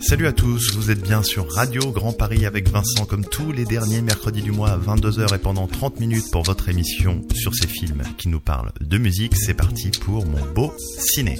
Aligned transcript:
Salut 0.00 0.26
à 0.26 0.32
tous, 0.32 0.74
vous 0.74 0.90
êtes 0.90 1.02
bien 1.02 1.22
sur 1.22 1.52
Radio 1.52 1.90
Grand 1.90 2.12
Paris 2.12 2.46
avec 2.46 2.68
Vincent 2.68 3.04
comme 3.04 3.24
tous 3.24 3.52
les 3.52 3.64
derniers 3.64 4.00
mercredis 4.00 4.42
du 4.42 4.52
mois 4.52 4.70
à 4.70 4.78
22h 4.78 5.34
et 5.34 5.38
pendant 5.38 5.66
30 5.66 6.00
minutes 6.00 6.30
pour 6.30 6.42
votre 6.44 6.68
émission 6.68 7.22
sur 7.34 7.54
ces 7.54 7.66
films 7.66 8.02
qui 8.16 8.28
nous 8.28 8.40
parlent 8.40 8.72
de 8.80 8.98
musique. 8.98 9.36
C'est 9.36 9.54
parti 9.54 9.90
pour 9.90 10.24
mon 10.26 10.52
beau 10.52 10.72
ciné. 10.98 11.38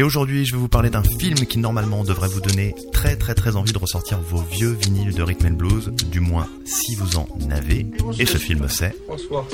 Et 0.00 0.02
aujourd'hui, 0.02 0.46
je 0.46 0.52
vais 0.52 0.58
vous 0.58 0.70
parler 0.70 0.88
d'un 0.88 1.02
film 1.02 1.44
qui 1.44 1.58
normalement 1.58 2.04
devrait 2.04 2.28
vous 2.28 2.40
donner 2.40 2.74
très 2.90 3.16
très 3.16 3.34
très 3.34 3.54
envie 3.54 3.74
de 3.74 3.78
ressortir 3.78 4.18
vos 4.18 4.40
vieux 4.40 4.72
vinyles 4.72 5.14
de 5.14 5.22
rhythm 5.22 5.48
and 5.48 5.56
blues, 5.58 5.90
du 6.10 6.20
moins 6.20 6.48
si 6.64 6.94
vous 6.94 7.18
en 7.18 7.28
avez. 7.50 7.84
Et 8.18 8.24
ce 8.24 8.38
film 8.38 8.66
c'est 8.66 8.94
Bonsoir. 9.06 9.44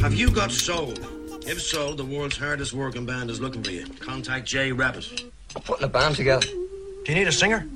Have 0.00 0.14
you 0.14 0.30
got 0.30 0.50
soul? 0.50 0.94
If 1.48 1.60
so, 1.60 1.96
the 1.96 2.04
world's 2.04 2.38
hardest 2.38 2.74
working 2.74 3.06
band 3.06 3.28
is 3.28 3.40
looking 3.40 3.64
for 3.64 3.72
you. 3.72 3.86
Contact 3.98 4.46
Jay 4.46 4.70
Rabbit. 4.70 5.32
I'm 5.56 5.62
putting 5.62 5.86
a 5.86 5.88
band 5.88 6.14
together. 6.14 6.46
Do 6.46 7.12
you 7.12 7.16
need 7.16 7.26
a 7.26 7.32
singer? 7.32 7.66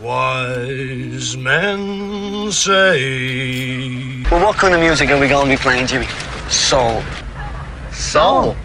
Wise 0.00 1.36
men 1.36 2.50
say. 2.50 4.22
Well, 4.30 4.42
what 4.42 4.56
kind 4.56 4.72
of 4.72 4.80
music 4.80 5.10
are 5.10 5.20
we 5.20 5.28
going 5.28 5.50
to 5.50 5.54
be 5.54 5.60
playing, 5.60 5.86
Jimmy? 5.86 6.06
Soul. 6.48 7.02
Soul? 7.92 8.56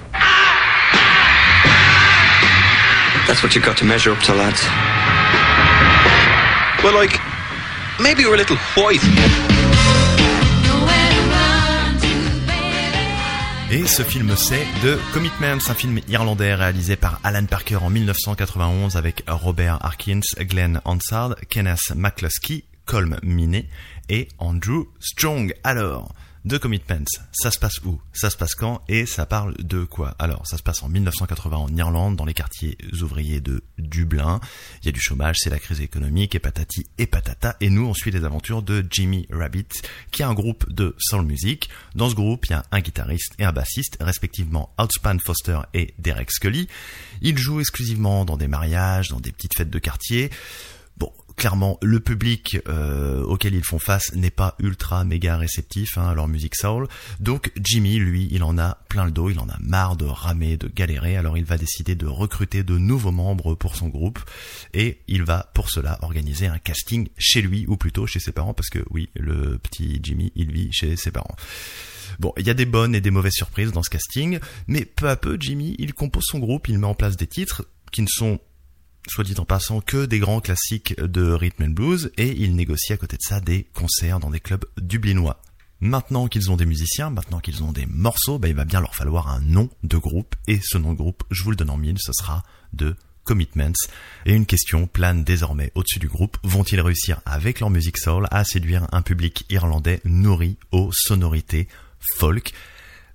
That's 3.29 3.43
what 3.43 3.53
you 3.53 3.61
got 3.61 3.77
to 3.77 3.85
measure 3.85 4.11
up 4.11 4.19
to, 4.21 4.33
lads. 4.33 4.59
Well, 6.83 6.95
like, 6.95 7.19
maybe 8.01 8.25
we're 8.25 8.33
a 8.33 8.37
little 8.37 8.57
white. 8.75 9.03
Et 13.71 13.85
ce 13.85 14.01
film 14.01 14.35
c'est 14.35 14.65
The 14.81 14.97
Commitments, 15.13 15.69
un 15.69 15.75
film 15.75 15.99
irlandais 16.07 16.55
réalisé 16.55 16.95
par 16.95 17.19
Alan 17.23 17.45
Parker 17.45 17.75
en 17.75 17.91
1991 17.91 18.97
avec 18.97 19.23
Robert 19.27 19.77
Harkins, 19.85 20.21
Glenn 20.39 20.81
Hansard, 20.83 21.35
Kenneth 21.51 21.93
McCluskey, 21.95 22.63
Colm 22.85 23.19
Minet 23.21 23.67
et 24.09 24.27
Andrew 24.39 24.85
Strong. 24.99 25.53
Alors, 25.63 26.15
The 26.49 26.57
Commitments, 26.57 27.21
ça 27.31 27.51
se 27.51 27.59
passe 27.59 27.77
où? 27.85 28.01
Ça 28.11 28.31
se 28.31 28.35
passe 28.35 28.55
quand? 28.55 28.81
Et 28.87 29.05
ça 29.05 29.27
parle 29.27 29.53
de 29.59 29.83
quoi? 29.83 30.15
Alors, 30.17 30.47
ça 30.47 30.57
se 30.57 30.63
passe 30.63 30.81
en 30.81 30.89
1980 30.89 31.55
en 31.55 31.75
Irlande, 31.77 32.15
dans 32.15 32.25
les 32.25 32.33
quartiers 32.33 32.75
ouvriers 33.03 33.39
de 33.39 33.61
Dublin. 33.77 34.39
Il 34.81 34.87
y 34.87 34.89
a 34.89 34.91
du 34.91 34.99
chômage, 34.99 35.35
c'est 35.37 35.51
la 35.51 35.59
crise 35.59 35.79
économique, 35.79 36.33
et 36.33 36.39
patati 36.39 36.87
et 36.97 37.05
patata. 37.05 37.55
Et 37.61 37.69
nous, 37.69 37.85
on 37.85 37.93
suit 37.93 38.09
les 38.09 38.25
aventures 38.25 38.63
de 38.63 38.83
Jimmy 38.89 39.27
Rabbit, 39.29 39.67
qui 40.09 40.23
est 40.23 40.25
un 40.25 40.33
groupe 40.33 40.67
de 40.73 40.95
soul 40.97 41.23
music. 41.23 41.69
Dans 41.93 42.09
ce 42.09 42.15
groupe, 42.15 42.47
il 42.47 42.53
y 42.53 42.55
a 42.55 42.65
un 42.71 42.79
guitariste 42.79 43.35
et 43.37 43.45
un 43.45 43.51
bassiste, 43.51 43.97
respectivement 44.01 44.73
Outspan 44.79 45.19
Foster 45.23 45.59
et 45.75 45.93
Derek 45.99 46.31
Scully. 46.31 46.67
Ils 47.21 47.37
jouent 47.37 47.59
exclusivement 47.59 48.25
dans 48.25 48.37
des 48.37 48.47
mariages, 48.47 49.09
dans 49.09 49.19
des 49.19 49.31
petites 49.31 49.55
fêtes 49.55 49.69
de 49.69 49.79
quartier. 49.79 50.31
Clairement, 51.39 51.77
le 51.81 52.01
public 52.01 52.57
euh, 52.67 53.23
auquel 53.23 53.55
ils 53.55 53.63
font 53.63 53.79
face 53.79 54.13
n'est 54.13 54.29
pas 54.29 54.55
ultra 54.59 55.05
méga 55.05 55.37
réceptif 55.37 55.97
hein, 55.97 56.09
à 56.09 56.13
leur 56.13 56.27
musique 56.27 56.53
soul. 56.53 56.89
Donc 57.21 57.53
Jimmy, 57.63 57.97
lui, 57.97 58.27
il 58.29 58.43
en 58.43 58.57
a 58.57 58.77
plein 58.89 59.05
le 59.05 59.11
dos, 59.11 59.29
il 59.29 59.39
en 59.39 59.47
a 59.47 59.55
marre 59.61 59.95
de 59.95 60.03
ramer, 60.03 60.57
de 60.57 60.67
galérer. 60.67 61.15
Alors 61.15 61.37
il 61.37 61.45
va 61.45 61.57
décider 61.57 61.95
de 61.95 62.07
recruter 62.07 62.63
de 62.63 62.77
nouveaux 62.77 63.13
membres 63.13 63.55
pour 63.55 63.77
son 63.77 63.87
groupe 63.87 64.19
et 64.73 64.99
il 65.07 65.23
va 65.23 65.49
pour 65.53 65.69
cela 65.69 65.97
organiser 66.01 66.47
un 66.47 66.57
casting 66.57 67.07
chez 67.17 67.41
lui 67.41 67.65
ou 67.69 67.77
plutôt 67.77 68.05
chez 68.05 68.19
ses 68.19 68.33
parents 68.33 68.53
parce 68.53 68.69
que 68.69 68.83
oui, 68.89 69.07
le 69.15 69.57
petit 69.59 70.01
Jimmy, 70.03 70.33
il 70.35 70.51
vit 70.51 70.73
chez 70.73 70.97
ses 70.97 71.11
parents. 71.11 71.37
Bon, 72.19 72.33
il 72.35 72.45
y 72.45 72.49
a 72.49 72.53
des 72.53 72.65
bonnes 72.65 72.95
et 72.95 73.01
des 73.01 73.11
mauvaises 73.11 73.35
surprises 73.35 73.71
dans 73.71 73.83
ce 73.83 73.89
casting, 73.89 74.39
mais 74.67 74.83
peu 74.83 75.07
à 75.07 75.15
peu, 75.15 75.37
Jimmy, 75.39 75.77
il 75.79 75.93
compose 75.93 76.25
son 76.25 76.39
groupe, 76.39 76.67
il 76.67 76.79
met 76.79 76.87
en 76.87 76.95
place 76.95 77.15
des 77.15 77.27
titres 77.27 77.65
qui 77.93 78.01
ne 78.01 78.07
sont 78.07 78.41
soit 79.09 79.23
dit 79.23 79.35
en 79.37 79.45
passant, 79.45 79.81
que 79.81 80.05
des 80.05 80.19
grands 80.19 80.41
classiques 80.41 80.99
de 80.99 81.31
rhythm 81.31 81.63
and 81.63 81.69
blues, 81.69 82.11
et 82.17 82.29
ils 82.29 82.55
négocient 82.55 82.95
à 82.95 82.97
côté 82.97 83.17
de 83.17 83.21
ça 83.21 83.39
des 83.39 83.67
concerts 83.73 84.19
dans 84.19 84.29
des 84.29 84.39
clubs 84.39 84.65
dublinois. 84.77 85.41
Maintenant 85.81 86.27
qu'ils 86.27 86.51
ont 86.51 86.57
des 86.57 86.65
musiciens, 86.65 87.09
maintenant 87.09 87.39
qu'ils 87.39 87.63
ont 87.63 87.71
des 87.71 87.85
morceaux, 87.85 88.37
bah, 88.37 88.49
il 88.49 88.55
va 88.55 88.65
bien 88.65 88.81
leur 88.81 88.95
falloir 88.95 89.29
un 89.29 89.39
nom 89.39 89.69
de 89.83 89.97
groupe, 89.97 90.35
et 90.47 90.59
ce 90.61 90.77
nom 90.77 90.91
de 90.93 90.97
groupe, 90.97 91.23
je 91.31 91.43
vous 91.43 91.51
le 91.51 91.55
donne 91.55 91.69
en 91.69 91.77
mille, 91.77 91.97
ce 91.99 92.11
sera 92.13 92.43
de 92.73 92.95
Commitments. 93.29 93.73
Et 94.25 94.33
une 94.33 94.47
question 94.47 94.87
plane 94.87 95.23
désormais 95.23 95.71
au-dessus 95.75 95.99
du 95.99 96.07
groupe, 96.07 96.37
vont-ils 96.41 96.81
réussir 96.81 97.21
avec 97.27 97.59
leur 97.59 97.69
musique 97.69 97.99
soul 97.99 98.27
à 98.31 98.43
séduire 98.43 98.87
un 98.91 99.03
public 99.03 99.45
irlandais 99.51 100.01
nourri 100.03 100.57
aux 100.71 100.89
sonorités 100.91 101.67
folk? 102.17 102.53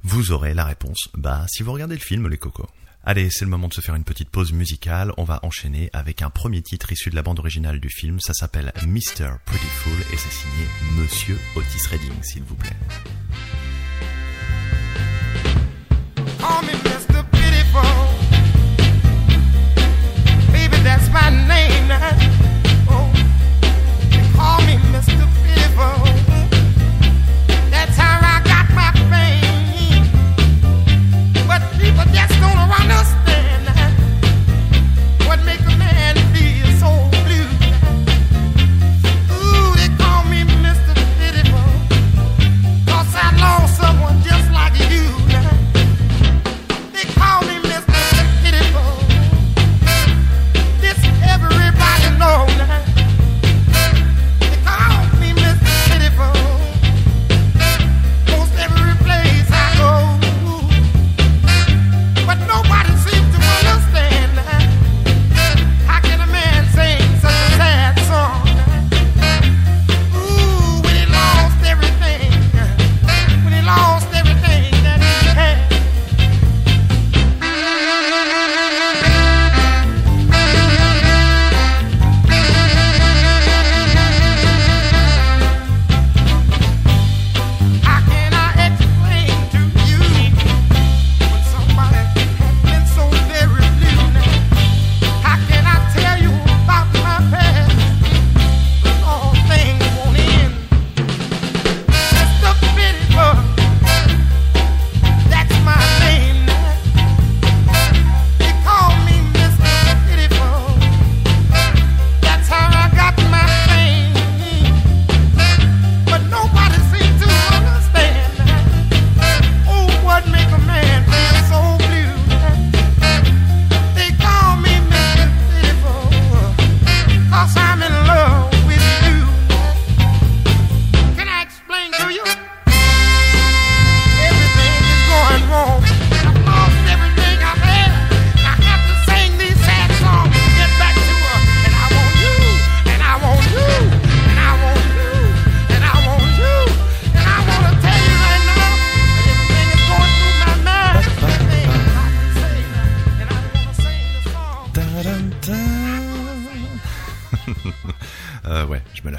Vous 0.04 0.30
aurez 0.30 0.54
la 0.54 0.66
réponse, 0.66 1.08
bah 1.14 1.46
si 1.48 1.64
vous 1.64 1.72
regardez 1.72 1.96
le 1.96 2.00
film 2.00 2.28
les 2.28 2.38
cocos. 2.38 2.68
Allez, 3.06 3.28
c'est 3.30 3.44
le 3.44 3.50
moment 3.50 3.68
de 3.68 3.74
se 3.74 3.82
faire 3.82 3.94
une 3.94 4.04
petite 4.04 4.30
pause 4.30 4.54
musicale. 4.54 5.12
On 5.18 5.24
va 5.24 5.40
enchaîner 5.42 5.90
avec 5.92 6.22
un 6.22 6.30
premier 6.30 6.62
titre 6.62 6.90
issu 6.90 7.10
de 7.10 7.14
la 7.14 7.22
bande 7.22 7.38
originale 7.38 7.78
du 7.78 7.90
film. 7.90 8.18
Ça 8.18 8.32
s'appelle 8.32 8.72
Mr. 8.86 9.36
Prettyful 9.44 10.00
et 10.10 10.16
c'est 10.16 10.32
signé 10.32 10.66
Monsieur 10.96 11.38
Otis 11.54 11.86
Redding, 11.90 12.22
s'il 12.22 12.44
vous 12.44 12.54
plaît. 12.54 12.76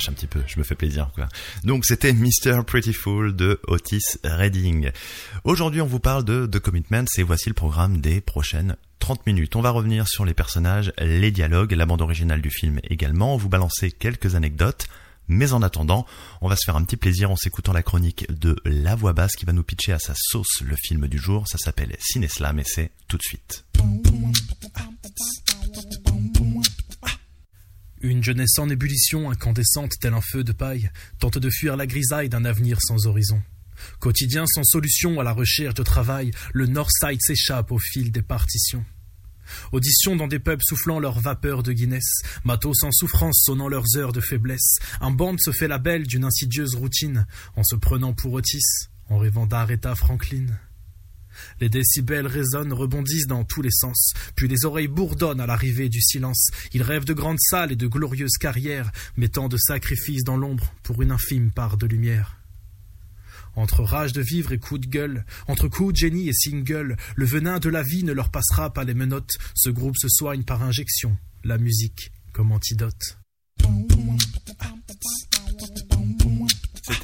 Un 0.10 0.14
petit 0.14 0.28
peu, 0.28 0.42
je 0.48 0.60
me 0.60 0.64
fais 0.64 0.76
plaisir 0.76 1.10
quoi. 1.14 1.28
Donc 1.64 1.86
c'était 1.86 2.14
Mr. 2.14 2.64
Prettyful 2.66 3.36
de 3.36 3.60
Otis 3.68 4.04
Redding. 4.24 4.92
Aujourd'hui 5.44 5.82
on 5.82 5.88
vous 5.88 6.00
parle 6.00 6.24
de 6.24 6.46
The 6.46 6.60
Commitments 6.60 7.06
et 7.18 7.24
voici 7.24 7.50
le 7.50 7.54
programme 7.56 8.02
des 8.02 8.22
prochaines 8.22 8.76
30 9.00 9.26
minutes. 9.28 9.56
On 9.56 9.62
va 9.62 9.70
revenir 9.70 10.08
sur 10.08 10.26
les 10.26 10.34
personnages, 10.34 10.92
les 11.00 11.32
dialogues, 11.32 11.74
la 11.74 11.86
bande 11.86 12.02
originale 12.02 12.42
du 12.42 12.50
film 12.50 12.80
également, 12.84 13.38
vous 13.38 13.50
balancer 13.50 13.92
quelques 13.92 14.36
anecdotes. 14.36 14.88
Mais 15.28 15.54
en 15.54 15.62
attendant, 15.62 16.06
on 16.42 16.48
va 16.48 16.56
se 16.56 16.66
faire 16.66 16.76
un 16.76 16.84
petit 16.84 16.98
plaisir 16.98 17.32
en 17.32 17.36
s'écoutant 17.36 17.74
la 17.74 17.84
chronique 17.84 18.26
de 18.32 18.56
La 18.64 18.96
Voix 18.96 19.14
Basse 19.14 19.36
qui 19.36 19.46
va 19.46 19.54
nous 19.54 19.64
pitcher 19.64 19.92
à 19.92 20.00
sa 20.00 20.14
sauce 20.16 20.62
le 20.64 20.76
film 20.76 21.08
du 21.08 21.18
jour. 21.18 21.48
Ça 21.48 21.58
s'appelle 21.58 21.96
Cineslam 22.00 22.60
et 22.60 22.64
c'est 22.64 22.92
tout 23.08 23.18
de 23.18 23.24
suite. 23.24 23.66
Une 28.06 28.24
jeunesse 28.24 28.60
en 28.60 28.70
ébullition, 28.70 29.32
incandescente 29.32 29.94
tel 30.00 30.14
un 30.14 30.22
feu 30.22 30.44
de 30.44 30.52
paille, 30.52 30.92
tente 31.18 31.40
de 31.40 31.50
fuir 31.50 31.76
la 31.76 31.88
grisaille 31.88 32.30
d'un 32.30 32.46
avenir 32.46 32.78
sans 32.80 33.08
horizon. 33.08 33.42
Quotidien 34.00 34.46
sans 34.46 34.64
solution 34.64 35.20
à 35.20 35.24
la 35.24 35.32
recherche 35.32 35.74
de 35.74 35.82
travail, 35.82 36.30
le 36.54 36.68
Northside 36.68 37.20
s'échappe 37.20 37.72
au 37.72 37.80
fil 37.80 38.12
des 38.12 38.22
partitions. 38.22 38.86
Audition 39.72 40.16
dans 40.16 40.28
des 40.28 40.38
pubs 40.38 40.62
soufflant 40.62 41.00
leur 41.00 41.20
vapeur 41.20 41.64
de 41.64 41.72
Guinness, 41.74 42.22
matos 42.44 42.84
en 42.84 42.92
souffrance 42.92 43.42
sonnant 43.44 43.70
leurs 43.70 43.98
heures 43.98 44.14
de 44.14 44.22
faiblesse, 44.22 44.76
un 45.02 45.10
bande 45.10 45.40
se 45.42 45.52
fait 45.52 45.68
la 45.68 45.80
belle 45.80 46.06
d'une 46.06 46.26
insidieuse 46.26 46.76
routine, 46.76 47.26
en 47.56 47.64
se 47.64 47.76
prenant 47.76 48.14
pour 48.14 48.34
Otis, 48.34 48.88
en 49.10 49.18
rêvant 49.18 49.48
d'Aretha 49.48 49.96
Franklin. 49.96 50.46
Les 51.60 51.70
décibels 51.70 52.28
résonnent, 52.28 52.74
rebondissent 52.74 53.28
dans 53.28 53.44
tous 53.44 53.62
les 53.62 53.72
sens, 53.72 54.14
puis 54.36 54.48
les 54.48 54.66
oreilles 54.66 54.88
bourdonnent 54.88 55.40
à 55.40 55.46
l'arrivée 55.46 55.90
du 55.90 56.02
silence. 56.02 56.50
Ils 56.74 56.84
rêvent 56.84 57.06
de 57.06 57.14
grandes 57.14 57.40
salles 57.40 57.72
et 57.72 57.76
de 57.76 57.88
glorieuses 57.88 58.38
carrières, 58.40 58.92
mettant 59.18 59.48
de 59.48 59.58
sacrifices 59.58 60.24
dans 60.24 60.38
l'ombre 60.38 60.74
pour 60.84 61.02
une 61.02 61.12
infime 61.12 61.52
part 61.52 61.78
de 61.78 61.88
lumière. 61.88 62.38
Entre 63.56 63.84
rage 63.84 64.12
de 64.12 64.22
vivre 64.22 64.52
et 64.52 64.60
coup 64.60 64.78
de 64.78 64.88
gueule, 64.88 65.26
entre 65.48 65.70
coups 65.70 65.94
de 65.94 65.98
génie 65.98 66.28
et 66.28 66.34
single, 66.34 66.98
le 67.16 67.26
venin 67.26 67.60
de 67.60 67.70
la 67.70 67.84
vie 67.84 68.04
ne 68.04 68.12
leur 68.12 68.30
passera 68.30 68.74
pas 68.74 68.84
les 68.84 68.94
menottes. 68.94 69.38
Ce 69.54 69.70
groupe 69.70 69.98
se 69.98 70.10
soigne 70.10 70.44
par 70.44 70.62
injection, 70.62 71.18
la 71.44 71.58
musique 71.58 72.12
comme 72.34 72.52
antidote. 72.52 73.18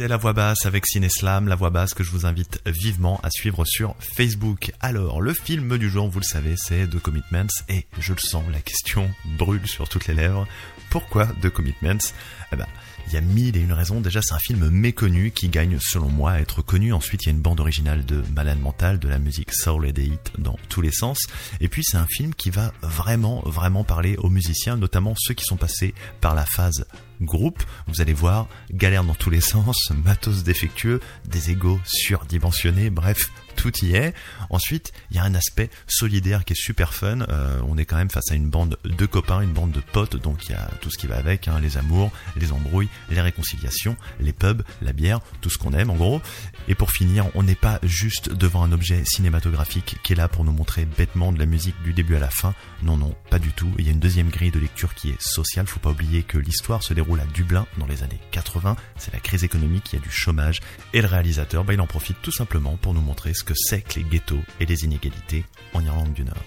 C'était 0.02 0.10
la 0.10 0.18
voix 0.18 0.34
basse 0.34 0.66
avec 0.66 0.88
Cineslam, 0.88 1.48
la 1.48 1.54
voix 1.54 1.70
basse 1.70 1.94
que 1.94 2.04
je 2.04 2.10
vous 2.10 2.26
invite 2.26 2.60
vivement 2.66 3.20
à 3.22 3.30
suivre 3.30 3.66
sur 3.66 3.96
Facebook. 4.00 4.72
Alors, 4.80 5.22
le 5.22 5.32
film 5.32 5.78
du 5.78 5.92
jour, 5.92 6.10
vous 6.10 6.18
le 6.18 6.26
savez, 6.26 6.56
c'est 6.58 6.88
The 6.88 7.00
Commitments 7.00 7.54
et 7.70 7.86
je 8.00 8.14
le 8.14 8.18
sens, 8.20 8.44
la 8.52 8.62
question 8.62 9.12
brûle 9.38 9.68
sur 9.68 9.88
toutes 9.88 10.08
les 10.08 10.16
lèvres. 10.16 10.48
Pourquoi 10.90 11.28
The 11.44 11.50
Commitments? 11.50 12.16
Eh 12.52 12.56
ben, 12.56 12.66
il 13.06 13.14
y 13.14 13.18
a 13.18 13.22
mille 13.22 13.56
et 13.56 13.60
une 13.60 13.74
raisons. 13.74 14.02
Déjà, 14.02 14.24
c'est 14.24 14.34
un 14.34 14.40
film 14.40 14.70
méconnu 14.70 15.30
qui 15.30 15.50
gagne, 15.50 15.78
selon 15.80 16.10
moi, 16.10 16.32
à 16.32 16.40
être 16.40 16.64
connu. 16.64 16.94
Ensuite, 16.94 17.22
il 17.26 17.28
y 17.28 17.30
a 17.30 17.34
une 17.34 17.42
bande 17.42 17.60
originale 17.60 18.04
de 18.04 18.24
Malade 18.34 18.60
Mental, 18.60 18.98
de 18.98 19.08
la 19.08 19.20
musique 19.20 19.54
soul 19.54 19.86
et 19.86 19.94
des 19.94 20.06
hits 20.06 20.18
dans 20.40 20.58
tous 20.68 20.82
les 20.82 20.92
sens. 20.92 21.28
Et 21.60 21.68
puis, 21.68 21.84
c'est 21.84 21.98
un 21.98 22.08
film 22.10 22.34
qui 22.34 22.50
va 22.50 22.74
vraiment, 22.82 23.44
vraiment 23.46 23.84
parler 23.84 24.18
aux 24.18 24.32
musiciens, 24.32 24.78
notamment 24.78 25.14
ceux 25.16 25.36
qui 25.36 25.46
sont 25.46 25.58
passés 25.58 25.94
par 26.22 26.34
la 26.34 26.48
phase 26.48 26.88
groupe, 27.22 27.64
vous 27.88 28.02
allez 28.02 28.14
voir, 28.14 28.48
galère 28.72 29.04
dans 29.04 29.16
tous 29.16 29.30
les 29.30 29.42
sens, 29.42 29.92
matos 30.04 30.44
défectueux, 30.44 31.00
des 31.26 31.52
égos 31.52 31.80
surdimensionnés, 31.86 32.90
bref, 32.90 33.30
tout 33.56 33.72
y 33.84 33.96
est. 33.96 34.14
Ensuite, 34.50 34.92
il 35.10 35.18
y 35.18 35.20
a 35.20 35.24
un 35.24 35.36
aspect 35.36 35.70
solidaire 35.88 36.46
qui 36.46 36.54
est 36.54 36.62
super 36.62 36.94
fun. 36.94 37.22
Euh, 37.22 37.60
on 37.68 37.78
est 37.78 37.86
quand 37.86 37.98
même 37.98 38.10
face 38.10 38.32
à 38.32 38.36
une 38.36 38.50
bande 38.50 38.78
de 38.84 39.06
copains, 39.06 39.42
une 39.42 39.54
bande 39.54 39.72
de 39.72 39.80
potes, 39.80 40.16
donc 40.16 40.48
il 40.48 40.52
y 40.52 40.56
a 40.56 40.70
tout 40.82 40.90
ce 40.90 40.98
qui 40.98 41.08
va 41.08 41.18
avec, 41.18 41.48
hein, 41.48 41.60
les 41.62 41.78
amours, 41.78 42.12
les 42.36 42.52
embrouilles, 42.52 42.90
les 43.10 43.22
réconciliations, 43.22 43.96
les 44.20 44.34
pubs, 44.34 44.64
la 44.82 44.94
bière, 44.94 45.20
tout 45.42 45.50
ce 45.50 45.58
qu'on 45.58 45.74
aime 45.74 45.90
en 45.90 45.96
gros. 45.96 46.22
Et 46.68 46.76
pour 46.76 46.92
finir, 46.92 47.28
on 47.36 47.44
n'est 47.44 47.56
pas 47.56 47.80
juste 47.84 48.34
devant 48.34 48.64
un 48.64 48.72
objet 48.72 49.04
cinématographique 49.06 49.98
qui 50.04 50.14
est 50.14 50.16
là 50.16 50.28
pour 50.28 50.44
nous 50.44 50.52
montrer 50.52 50.86
bêtement 50.86 51.32
de 51.32 51.40
la 51.40 51.46
musique 51.46 51.82
du 51.84 51.94
début 51.94 52.16
à 52.16 52.20
la 52.20 52.30
fin. 52.30 52.54
Non, 52.84 52.98
non, 52.98 53.16
pas 53.30 53.40
du 53.40 53.52
tout. 53.52 53.72
Il 53.78 53.86
y 53.86 53.90
a 53.90 53.92
une 53.92 54.00
deuxième 54.00 54.30
grille 54.30 54.52
de 54.52 54.60
lecture 54.60 54.94
qui 54.96 55.10
est 55.10 55.22
sociale. 55.22 55.68
Faut 55.68 55.80
pas 55.80 55.92
oublier 55.92 56.24
que 56.24 56.38
l'histoire 56.38 56.84
se 56.84 56.94
déroule 56.94 57.20
à 57.20 57.26
Dublin 57.26 57.66
dans 57.78 57.86
les 57.86 58.04
années 58.04 58.20
80. 58.32 58.76
C'est 58.98 59.14
la 59.14 59.20
crise 59.20 59.44
économique, 59.44 59.92
il 59.92 59.98
y 59.98 60.00
a 60.00 60.02
du 60.02 60.12
chômage. 60.12 60.60
Et 60.94 61.02
le 61.02 61.08
réalisateur, 61.08 61.64
bah, 61.64 61.74
il 61.74 61.82
en 61.82 61.88
profite 61.88 62.18
tout 62.22 62.32
simplement 62.32 62.78
pour 62.78 62.94
nous 62.94 63.02
montrer 63.02 63.34
que 63.44 63.54
c'est 63.56 63.82
que 63.82 64.00
les 64.00 64.06
ghettos 64.06 64.42
et 64.60 64.66
les 64.66 64.84
inégalités 64.84 65.46
en 65.74 65.84
Irlande 65.84 66.14
du 66.14 66.24
Nord. 66.24 66.44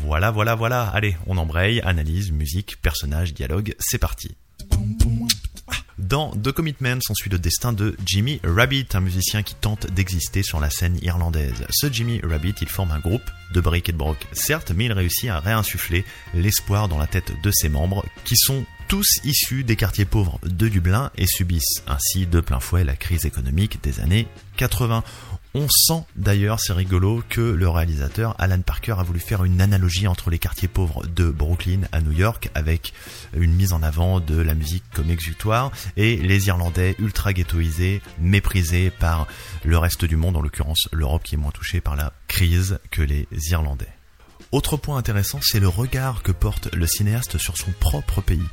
Voilà, 0.00 0.30
voilà, 0.30 0.54
voilà. 0.54 0.88
Allez, 0.88 1.16
on 1.26 1.36
embraye, 1.36 1.80
analyse, 1.82 2.32
musique, 2.32 2.76
personnage, 2.82 3.34
dialogue, 3.34 3.74
c'est 3.78 3.98
parti. 3.98 4.36
Dans 5.98 6.32
The 6.32 6.50
Commitments, 6.52 6.98
on 7.08 7.14
suit 7.14 7.30
le 7.30 7.38
destin 7.38 7.72
de 7.72 7.96
Jimmy 8.04 8.40
Rabbit, 8.42 8.88
un 8.94 9.00
musicien 9.00 9.42
qui 9.42 9.54
tente 9.54 9.90
d'exister 9.90 10.42
sur 10.42 10.60
la 10.60 10.68
scène 10.68 10.98
irlandaise. 11.02 11.64
Ce 11.70 11.90
Jimmy 11.90 12.20
Rabbit, 12.22 12.54
il 12.60 12.68
forme 12.68 12.90
un 12.90 12.98
groupe 12.98 13.30
de 13.52 13.60
break 13.60 13.88
et 13.88 13.92
de 13.92 13.96
broc, 13.96 14.18
certes, 14.32 14.72
mais 14.74 14.86
il 14.86 14.92
réussit 14.92 15.30
à 15.30 15.38
réinsuffler 15.38 16.04
l'espoir 16.34 16.88
dans 16.88 16.98
la 16.98 17.06
tête 17.06 17.32
de 17.42 17.50
ses 17.52 17.68
membres, 17.68 18.04
qui 18.24 18.36
sont 18.36 18.66
tous 18.88 19.06
issus 19.24 19.64
des 19.64 19.76
quartiers 19.76 20.04
pauvres 20.04 20.38
de 20.42 20.68
Dublin 20.68 21.10
et 21.16 21.26
subissent 21.26 21.82
ainsi 21.86 22.26
de 22.26 22.40
plein 22.40 22.60
fouet 22.60 22.84
la 22.84 22.96
crise 22.96 23.24
économique 23.24 23.82
des 23.82 24.00
années 24.00 24.26
80. 24.56 25.04
On 25.56 25.68
sent 25.68 26.02
d'ailleurs, 26.16 26.58
c'est 26.58 26.72
rigolo, 26.72 27.22
que 27.28 27.40
le 27.40 27.68
réalisateur 27.68 28.34
Alan 28.40 28.60
Parker 28.60 28.96
a 28.98 29.04
voulu 29.04 29.20
faire 29.20 29.44
une 29.44 29.60
analogie 29.60 30.08
entre 30.08 30.28
les 30.28 30.40
quartiers 30.40 30.66
pauvres 30.66 31.06
de 31.06 31.30
Brooklyn 31.30 31.82
à 31.92 32.00
New 32.00 32.10
York 32.10 32.50
avec 32.56 32.92
une 33.36 33.54
mise 33.54 33.72
en 33.72 33.80
avant 33.84 34.18
de 34.18 34.36
la 34.36 34.54
musique 34.54 34.82
comme 34.92 35.10
exutoire 35.10 35.70
et 35.96 36.16
les 36.16 36.48
Irlandais 36.48 36.96
ultra 36.98 37.32
ghettoisés, 37.32 38.02
méprisés 38.18 38.90
par 38.90 39.28
le 39.62 39.78
reste 39.78 40.04
du 40.04 40.16
monde, 40.16 40.36
en 40.36 40.42
l'occurrence 40.42 40.88
l'Europe 40.90 41.22
qui 41.22 41.36
est 41.36 41.38
moins 41.38 41.52
touchée 41.52 41.80
par 41.80 41.94
la 41.94 42.12
crise 42.26 42.80
que 42.90 43.02
les 43.02 43.28
Irlandais. 43.50 43.92
Autre 44.50 44.76
point 44.76 44.96
intéressant, 44.96 45.38
c'est 45.40 45.60
le 45.60 45.68
regard 45.68 46.24
que 46.24 46.32
porte 46.32 46.74
le 46.74 46.88
cinéaste 46.88 47.38
sur 47.38 47.56
son 47.56 47.70
propre 47.78 48.20
pays. 48.20 48.48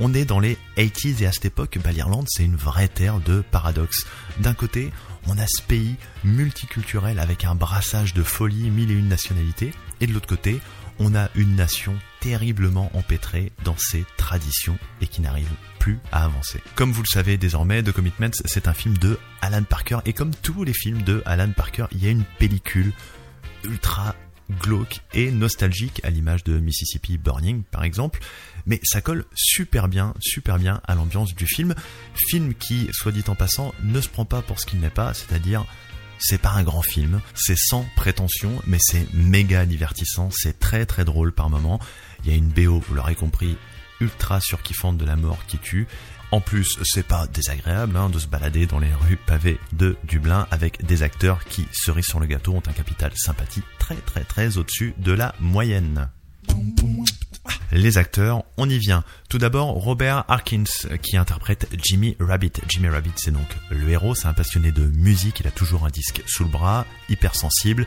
On 0.00 0.14
est 0.14 0.24
dans 0.24 0.40
les 0.40 0.56
80s 0.78 1.22
et 1.22 1.26
à 1.26 1.32
cette 1.32 1.44
époque, 1.44 1.78
bah, 1.84 1.92
l'Irlande 1.92 2.26
c'est 2.28 2.44
une 2.44 2.56
vraie 2.56 2.88
terre 2.88 3.20
de 3.20 3.42
paradoxes. 3.52 4.06
D'un 4.40 4.54
côté, 4.54 4.90
on 5.26 5.38
a 5.38 5.46
ce 5.46 5.62
pays 5.62 5.96
multiculturel 6.24 7.18
avec 7.18 7.44
un 7.44 7.54
brassage 7.54 8.14
de 8.14 8.22
folie, 8.22 8.70
mille 8.70 8.90
et 8.90 8.94
une 8.94 9.08
nationalités, 9.08 9.72
et 10.00 10.06
de 10.06 10.12
l'autre 10.12 10.28
côté, 10.28 10.60
on 10.98 11.14
a 11.14 11.28
une 11.34 11.56
nation 11.56 11.94
terriblement 12.20 12.90
empêtrée 12.94 13.52
dans 13.64 13.76
ses 13.76 14.04
traditions 14.16 14.78
et 15.00 15.06
qui 15.06 15.22
n'arrive 15.22 15.48
plus 15.78 15.98
à 16.12 16.24
avancer. 16.24 16.60
Comme 16.74 16.92
vous 16.92 17.02
le 17.02 17.08
savez 17.08 17.38
désormais, 17.38 17.82
The 17.82 17.92
Commitments, 17.92 18.42
c'est 18.44 18.68
un 18.68 18.74
film 18.74 18.96
de 18.98 19.18
Alan 19.40 19.62
Parker, 19.62 19.98
et 20.04 20.12
comme 20.12 20.34
tous 20.34 20.62
les 20.62 20.74
films 20.74 21.02
de 21.02 21.22
Alan 21.24 21.50
Parker, 21.52 21.86
il 21.92 22.04
y 22.04 22.08
a 22.08 22.10
une 22.10 22.24
pellicule 22.38 22.92
ultra 23.64 24.14
glauque 24.50 25.00
et 25.14 25.30
nostalgique 25.30 26.00
à 26.04 26.10
l'image 26.10 26.44
de 26.44 26.58
Mississippi 26.58 27.18
Burning 27.18 27.62
par 27.70 27.84
exemple, 27.84 28.20
mais 28.66 28.80
ça 28.82 29.00
colle 29.00 29.24
super 29.34 29.88
bien, 29.88 30.14
super 30.20 30.58
bien 30.58 30.80
à 30.86 30.94
l'ambiance 30.94 31.34
du 31.34 31.46
film. 31.46 31.74
Film 32.14 32.54
qui, 32.54 32.88
soit 32.92 33.12
dit 33.12 33.24
en 33.28 33.34
passant, 33.34 33.74
ne 33.82 34.00
se 34.00 34.08
prend 34.08 34.24
pas 34.24 34.42
pour 34.42 34.60
ce 34.60 34.66
qu'il 34.66 34.80
n'est 34.80 34.90
pas, 34.90 35.14
c'est-à-dire 35.14 35.64
c'est 36.18 36.40
pas 36.40 36.50
un 36.50 36.62
grand 36.62 36.82
film, 36.82 37.20
c'est 37.34 37.56
sans 37.56 37.86
prétention, 37.96 38.60
mais 38.66 38.78
c'est 38.80 39.12
méga 39.14 39.64
divertissant, 39.64 40.28
c'est 40.30 40.58
très 40.58 40.84
très 40.84 41.04
drôle 41.04 41.32
par 41.32 41.48
moments. 41.48 41.80
Il 42.22 42.30
y 42.30 42.34
a 42.34 42.36
une 42.36 42.48
BO, 42.48 42.78
vous 42.78 42.94
l'aurez 42.94 43.14
compris, 43.14 43.56
ultra 44.00 44.40
surkiffante 44.40 44.98
de 44.98 45.06
la 45.06 45.16
mort 45.16 45.46
qui 45.46 45.58
tue. 45.58 45.86
En 46.32 46.40
plus, 46.40 46.78
c'est 46.84 47.06
pas 47.06 47.26
désagréable 47.26 47.96
hein, 47.96 48.08
de 48.08 48.18
se 48.18 48.28
balader 48.28 48.66
dans 48.66 48.78
les 48.78 48.92
rues 48.92 49.16
pavées 49.16 49.58
de 49.72 49.96
Dublin 50.04 50.46
avec 50.52 50.84
des 50.84 51.02
acteurs 51.02 51.44
qui, 51.44 51.66
cerise 51.72 52.06
sur 52.06 52.20
le 52.20 52.26
gâteau, 52.26 52.54
ont 52.54 52.62
un 52.68 52.72
capital 52.72 53.10
sympathie 53.16 53.62
très 53.78 53.96
très 53.96 54.22
très 54.22 54.56
au-dessus 54.56 54.94
de 54.98 55.12
la 55.12 55.34
moyenne. 55.40 56.08
Les 57.72 57.98
acteurs, 57.98 58.44
on 58.56 58.68
y 58.68 58.78
vient. 58.78 59.04
Tout 59.28 59.38
d'abord, 59.38 59.68
Robert 59.68 60.24
Harkins, 60.28 60.64
qui 61.02 61.16
interprète 61.16 61.68
Jimmy 61.82 62.16
Rabbit. 62.20 62.52
Jimmy 62.68 62.88
Rabbit, 62.88 63.12
c'est 63.16 63.30
donc 63.30 63.48
le 63.70 63.88
héros, 63.88 64.14
c'est 64.14 64.26
un 64.26 64.32
passionné 64.32 64.72
de 64.72 64.84
musique, 64.84 65.40
il 65.40 65.46
a 65.46 65.52
toujours 65.52 65.84
un 65.84 65.90
disque 65.90 66.22
sous 66.26 66.44
le 66.44 66.50
bras, 66.50 66.86
hypersensible. 67.08 67.86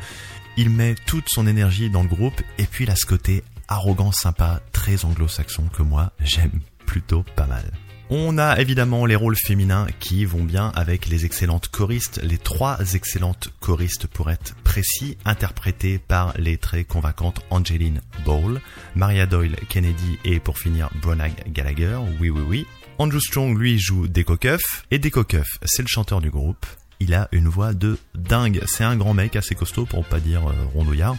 Il 0.58 0.70
met 0.70 0.96
toute 1.06 1.30
son 1.30 1.48
énergie 1.48 1.90
dans 1.90 2.04
le 2.04 2.10
groupe, 2.10 2.42
et 2.58 2.66
puis 2.66 2.86
il 2.86 2.92
a 2.92 2.96
ce 2.96 3.06
côté 3.06 3.44
arrogant, 3.68 4.12
sympa, 4.12 4.62
très 4.72 5.06
anglo-saxon 5.06 5.68
que 5.68 5.84
moi, 5.84 6.12
j'aime 6.20 6.60
plutôt 6.86 7.24
pas 7.36 7.48
mal. 7.48 7.72
On 8.10 8.38
a 8.38 8.60
évidemment 8.60 9.06
les 9.06 9.16
rôles 9.16 9.36
féminins 9.36 9.88
qui 10.00 10.26
vont 10.26 10.44
bien 10.44 10.72
avec 10.76 11.08
les 11.08 11.26
excellentes 11.26 11.70
choristes, 11.70 12.20
les 12.22 12.38
trois 12.38 12.78
excellentes 12.94 13.50
choristes 13.60 14.08
pour 14.08 14.30
être 14.30 14.56
précis, 14.64 15.18
interprétées 15.26 16.00
par 16.00 16.34
les 16.38 16.58
très 16.58 16.84
convaincantes 16.84 17.42
Angeline 17.50 18.02
Ball, 18.26 18.62
Maria 18.96 19.26
Doyle 19.26 19.56
Kennedy 19.70 20.20
et 20.26 20.40
pour 20.40 20.60
finir 20.60 20.90
Bronagh 21.02 21.34
Gallagher, 21.48 21.98
oui 22.20 22.30
oui 22.30 22.42
oui. 22.48 22.68
Andrew 23.00 23.20
Strong 23.20 23.58
lui 23.58 23.80
joue 23.80 24.08
Deco 24.08 24.38
Cuff 24.38 24.86
et 24.92 25.00
Deco 25.00 25.24
Cuff 25.24 25.48
c'est 25.64 25.82
le 25.82 25.88
chanteur 25.88 26.22
du 26.22 26.30
groupe. 26.30 26.66
Il 27.00 27.14
a 27.14 27.28
une 27.32 27.48
voix 27.48 27.74
de 27.74 27.98
dingue, 28.16 28.62
c'est 28.68 28.84
un 28.84 28.96
grand 28.96 29.14
mec 29.14 29.36
assez 29.36 29.56
costaud 29.56 29.86
pour 29.86 30.06
pas 30.06 30.20
dire 30.20 30.48
euh, 30.48 30.54
rondouillard. 30.74 31.18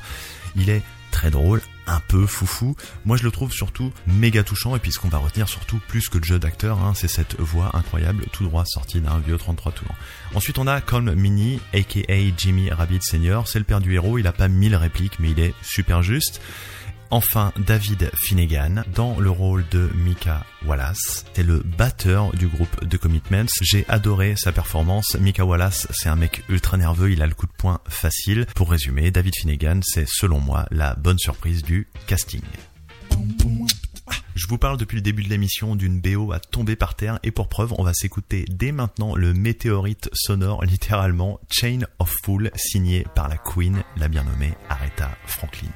Il 0.57 0.71
est 0.71 0.83
très 1.15 1.31
drôle, 1.31 1.63
un 1.87 2.01
peu 2.01 2.27
foufou. 2.27 2.75
Moi, 3.05 3.17
je 3.17 3.23
le 3.23 3.31
trouve 3.31 3.53
surtout 3.53 3.93
méga 4.09 4.43
touchant. 4.43 4.75
Et 4.75 4.81
puis, 4.81 4.91
ce 4.91 4.99
qu'on 4.99 5.09
va 5.09 5.19
retenir 5.19 5.49
surtout 5.49 5.81
plus 5.87 6.09
que 6.09 6.19
le 6.19 6.25
jeu 6.25 6.41
d'acteur, 6.41 6.83
hein, 6.83 6.93
c'est 6.97 7.07
cette 7.07 7.39
voix 7.39 7.71
incroyable, 7.75 8.27
tout 8.33 8.43
droit 8.43 8.65
sortie 8.67 9.01
d'un 9.01 9.21
vieux 9.21 9.39
33 9.39 9.71
tours. 9.73 9.95
Ensuite, 10.35 10.59
on 10.59 10.67
a 10.67 10.81
Colm 10.81 11.15
Mini, 11.15 11.61
aka 11.73 12.17
Jimmy 12.37 12.69
Rabbit 12.71 13.01
Senior. 13.01 13.47
C'est 13.47 13.61
le 13.61 13.65
père 13.65 13.81
du 13.81 13.95
héros. 13.95 14.19
Il 14.19 14.27
a 14.27 14.33
pas 14.33 14.49
mille 14.49 14.75
répliques, 14.75 15.21
mais 15.21 15.31
il 15.31 15.39
est 15.39 15.55
super 15.63 16.03
juste. 16.03 16.41
Enfin, 17.11 17.53
David 17.67 18.11
Finnegan 18.15 18.83
dans 18.95 19.19
le 19.21 19.31
rôle 19.31 19.65
de 19.71 19.91
Mika 19.95 20.45
Wallace. 20.67 21.25
C'est 21.33 21.43
le 21.43 21.61
batteur 21.61 22.33
du 22.33 22.49
groupe 22.49 22.89
The 22.89 22.99
Commitments. 22.99 23.53
J'ai 23.61 23.85
adoré 23.89 24.35
sa 24.37 24.53
performance. 24.53 25.17
Mika 25.21 25.45
Wallace, 25.45 25.87
c'est 25.91 26.09
un 26.09 26.17
mec 26.17 26.43
ultra 26.49 26.77
nerveux, 26.77 27.13
il 27.13 27.23
a 27.23 27.27
le 27.27 27.35
coup 27.35 27.47
de 27.47 27.53
poing 27.53 27.81
facile. 27.89 28.47
Pour 28.55 28.71
résumer, 28.71 29.11
David 29.11 29.35
Finnegan, 29.37 29.81
c'est 29.83 30.09
selon 30.09 30.41
moi 30.41 30.67
la 30.71 30.95
bonne 30.95 31.19
surprise 31.19 31.63
du 31.63 31.89
casting. 32.07 32.43
Je 34.35 34.49
vous 34.49 34.59
parle 34.59 34.79
depuis 34.79 34.97
le 34.97 35.01
début 35.01 35.23
de 35.23 35.29
l'émission 35.29 35.77
d'une 35.77 36.01
BO 36.01 36.33
à 36.33 36.41
tomber 36.41 36.75
par 36.75 36.97
terre 36.97 37.21
et 37.23 37.31
pour 37.31 37.49
preuve, 37.49 37.73
on 37.79 37.85
va 37.85 37.95
s'écouter 37.95 38.45
dès 38.49 38.73
maintenant 38.73 39.15
le 39.15 39.33
météorite 39.33 40.11
sonore, 40.13 40.65
littéralement 40.65 41.39
Chain 41.49 41.81
of 42.01 42.13
Fool, 42.25 42.51
signé 42.57 43.07
par 43.15 43.29
la 43.29 43.37
Queen, 43.37 43.85
la 43.97 44.09
bien 44.09 44.25
nommée 44.25 44.55
Aretha 44.69 45.17
Franklin. 45.27 45.69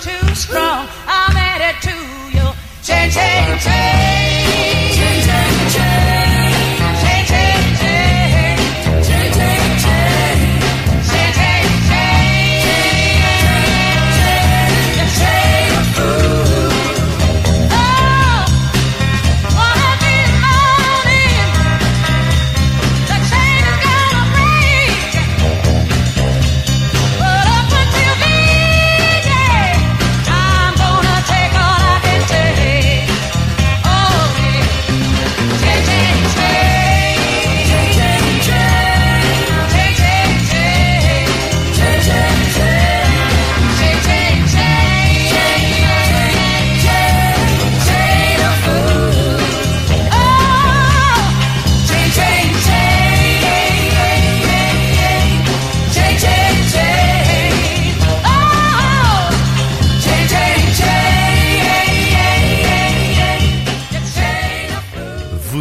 too 0.00 0.34
strong. 0.34 0.88
I'm 1.06 1.36
headed 1.36 1.82
to 1.82 1.96
you. 2.34 2.52
Change, 2.82 3.12
change, 3.12 3.62
change. 3.62 4.79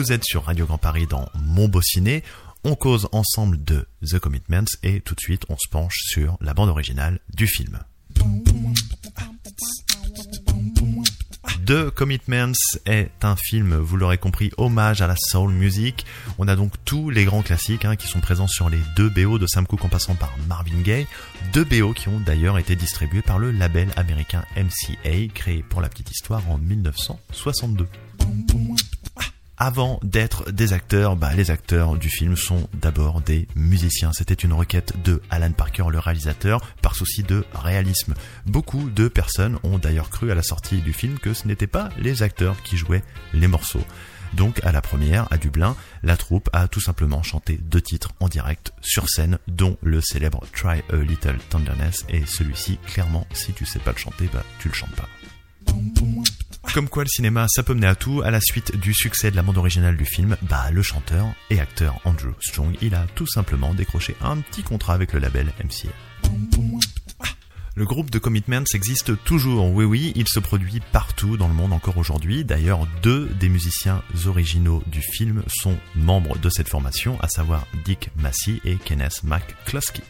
Vous 0.10 0.16
êtes 0.16 0.26
sur 0.26 0.46
Radio 0.46 0.66
Grand 0.66 0.80
Paris 0.80 1.06
dans 1.06 1.30
Mon 1.36 1.68
Beau 1.68 1.84
Ciné. 1.84 2.24
On 2.64 2.74
cause 2.74 3.08
ensemble 3.12 3.64
de 3.64 3.86
The 4.04 4.18
Commitments 4.18 4.66
et 4.82 5.02
tout 5.02 5.14
de 5.14 5.20
suite 5.20 5.44
on 5.50 5.56
se 5.56 5.70
penche 5.70 6.00
sur 6.00 6.36
la 6.42 6.56
bande 6.56 6.70
originale 6.70 7.20
du 7.32 7.46
film. 7.46 7.78
The 11.68 11.92
Commitments 11.92 12.58
est 12.88 13.12
un 13.22 13.36
film, 13.36 13.76
vous 13.76 13.98
l'aurez 13.98 14.18
compris, 14.18 14.50
hommage 14.58 15.04
à 15.04 15.06
la 15.06 15.16
soul 15.16 15.52
music. 15.52 16.08
On 16.40 16.48
a 16.48 16.56
donc 16.56 16.74
tous 16.86 17.12
les 17.12 17.26
grands 17.26 17.44
classiques 17.44 17.86
hein, 17.86 17.96
qui 17.96 18.08
sont 18.08 18.20
présents 18.20 18.48
sur 18.48 18.68
les 18.72 18.80
deux 18.96 19.10
BO 19.10 19.38
de 19.38 19.46
Sam 19.46 19.68
Cooke 19.68 19.86
en 19.86 19.90
passant 19.90 20.16
par 20.16 20.34
Marvin 20.48 20.82
Gaye. 20.82 21.06
Deux 21.54 21.66
BO 21.66 21.94
qui 21.94 22.08
ont 22.08 22.20
d'ailleurs 22.20 22.58
été 22.58 22.76
distribués 22.76 23.22
par 23.22 23.38
le 23.38 23.52
label 23.52 23.90
américain 23.96 24.44
MCA, 24.58 25.32
créé 25.36 25.62
pour 25.62 25.82
la 25.82 25.90
petite 25.90 26.10
histoire 26.10 26.50
en 26.50 26.58
1962 26.58 27.88
avant 29.60 30.00
d'être 30.04 30.50
des 30.52 30.72
acteurs, 30.72 31.18
bah, 31.18 31.34
les 31.36 31.52
acteurs 31.52 31.98
du 31.98 32.10
film 32.10 32.38
sont 32.38 32.70
d'abord 32.74 33.20
des 33.20 33.48
musiciens. 33.56 34.14
C'était 34.14 34.34
une 34.34 34.54
requête 34.54 34.94
de 35.04 35.22
Alan 35.30 35.52
Parker, 35.52 35.84
le 35.92 36.00
réalisateur, 36.00 36.62
par 36.82 36.96
souci 36.96 37.24
de 37.24 37.44
réalisme. 37.54 38.14
Beaucoup 38.46 38.90
de 38.90 39.10
personnes 39.10 39.60
ont 39.64 39.78
d'ailleurs 39.78 40.10
cru 40.10 40.32
à 40.32 40.36
la 40.36 40.44
sortie 40.44 40.78
du 40.78 40.94
film 40.94 41.20
que 41.20 41.34
ce 41.34 41.46
n'étaient 41.46 41.68
pas 41.68 41.90
les 42.00 42.24
acteurs 42.24 42.64
qui 42.64 42.78
jouaient 42.78 43.04
les 43.34 43.48
morceaux. 43.48 43.84
Donc 44.34 44.64
à 44.64 44.72
la 44.72 44.82
première, 44.82 45.28
à 45.32 45.38
Dublin, 45.38 45.76
la 46.04 46.16
troupe 46.16 46.50
a 46.54 46.68
tout 46.68 46.82
simplement 46.82 47.24
chanté 47.24 47.60
deux 47.62 47.82
titres 47.82 48.14
en 48.20 48.30
direct 48.30 48.74
sur 48.80 49.10
scène, 49.10 49.40
dont 49.48 49.78
le 49.82 50.00
célèbre 50.02 50.46
Try 50.54 50.84
a 50.90 50.96
Little 50.96 51.38
Tenderness, 51.50 52.06
et 52.10 52.26
celui-ci, 52.26 52.78
clairement, 52.86 53.28
si 53.34 53.54
tu 53.54 53.66
sais 53.66 53.80
pas 53.80 53.92
le 53.92 53.98
chanter, 53.98 54.30
bah 54.32 54.44
tu 54.60 54.70
le 54.70 54.74
chantes 54.76 54.96
pas. 54.96 55.10
Comme 56.74 56.88
quoi 56.88 57.04
le 57.04 57.10
cinéma 57.10 57.48
ça 57.50 57.64
peut 57.64 57.74
mener 57.74 57.88
à 57.88 57.96
tout, 57.96 58.22
à 58.22 58.30
la 58.30 58.40
suite 58.40 58.78
du 58.78 58.94
succès 58.94 59.32
de 59.32 59.36
la 59.36 59.42
bande 59.42 59.58
originale 59.58 59.98
du 59.98 60.06
film, 60.06 60.38
bah 60.44 60.70
le 60.72 60.84
chanteur 60.84 61.28
et 61.50 61.60
acteur 61.60 62.00
Andrew 62.06 62.34
Strong, 62.40 62.78
il 62.82 62.94
a 62.94 63.08
tout 63.16 63.26
simplement 63.26 63.74
décroché 63.74 64.16
un 64.22 64.38
petit 64.38 64.62
contrat 64.62 64.94
avec 64.94 65.14
le 65.14 65.20
label 65.20 65.52
MCA. 65.64 65.94
Le 67.76 67.86
groupe 67.86 68.12
de 68.12 68.20
Commitments 68.20 68.66
existe 68.74 69.24
toujours, 69.24 69.72
oui 69.74 69.86
oui, 69.86 70.12
il 70.16 70.28
se 70.28 70.40
produit 70.40 70.82
partout 70.92 71.38
dans 71.38 71.48
le 71.48 71.54
monde 71.54 71.74
encore 71.74 71.98
aujourd'hui. 71.98 72.44
D'ailleurs, 72.44 72.86
deux 73.02 73.28
des 73.40 73.50
musiciens 73.50 74.04
originaux 74.28 74.84
du 74.88 75.02
film 75.02 75.44
sont 75.48 75.78
membres 75.96 76.38
de 76.38 76.50
cette 76.50 76.70
formation, 76.70 77.20
à 77.22 77.30
savoir 77.30 77.66
Dick 77.86 78.10
Massey 78.18 78.60
et 78.66 78.76
Kenneth 78.76 79.24
McCluskey. 79.24 80.04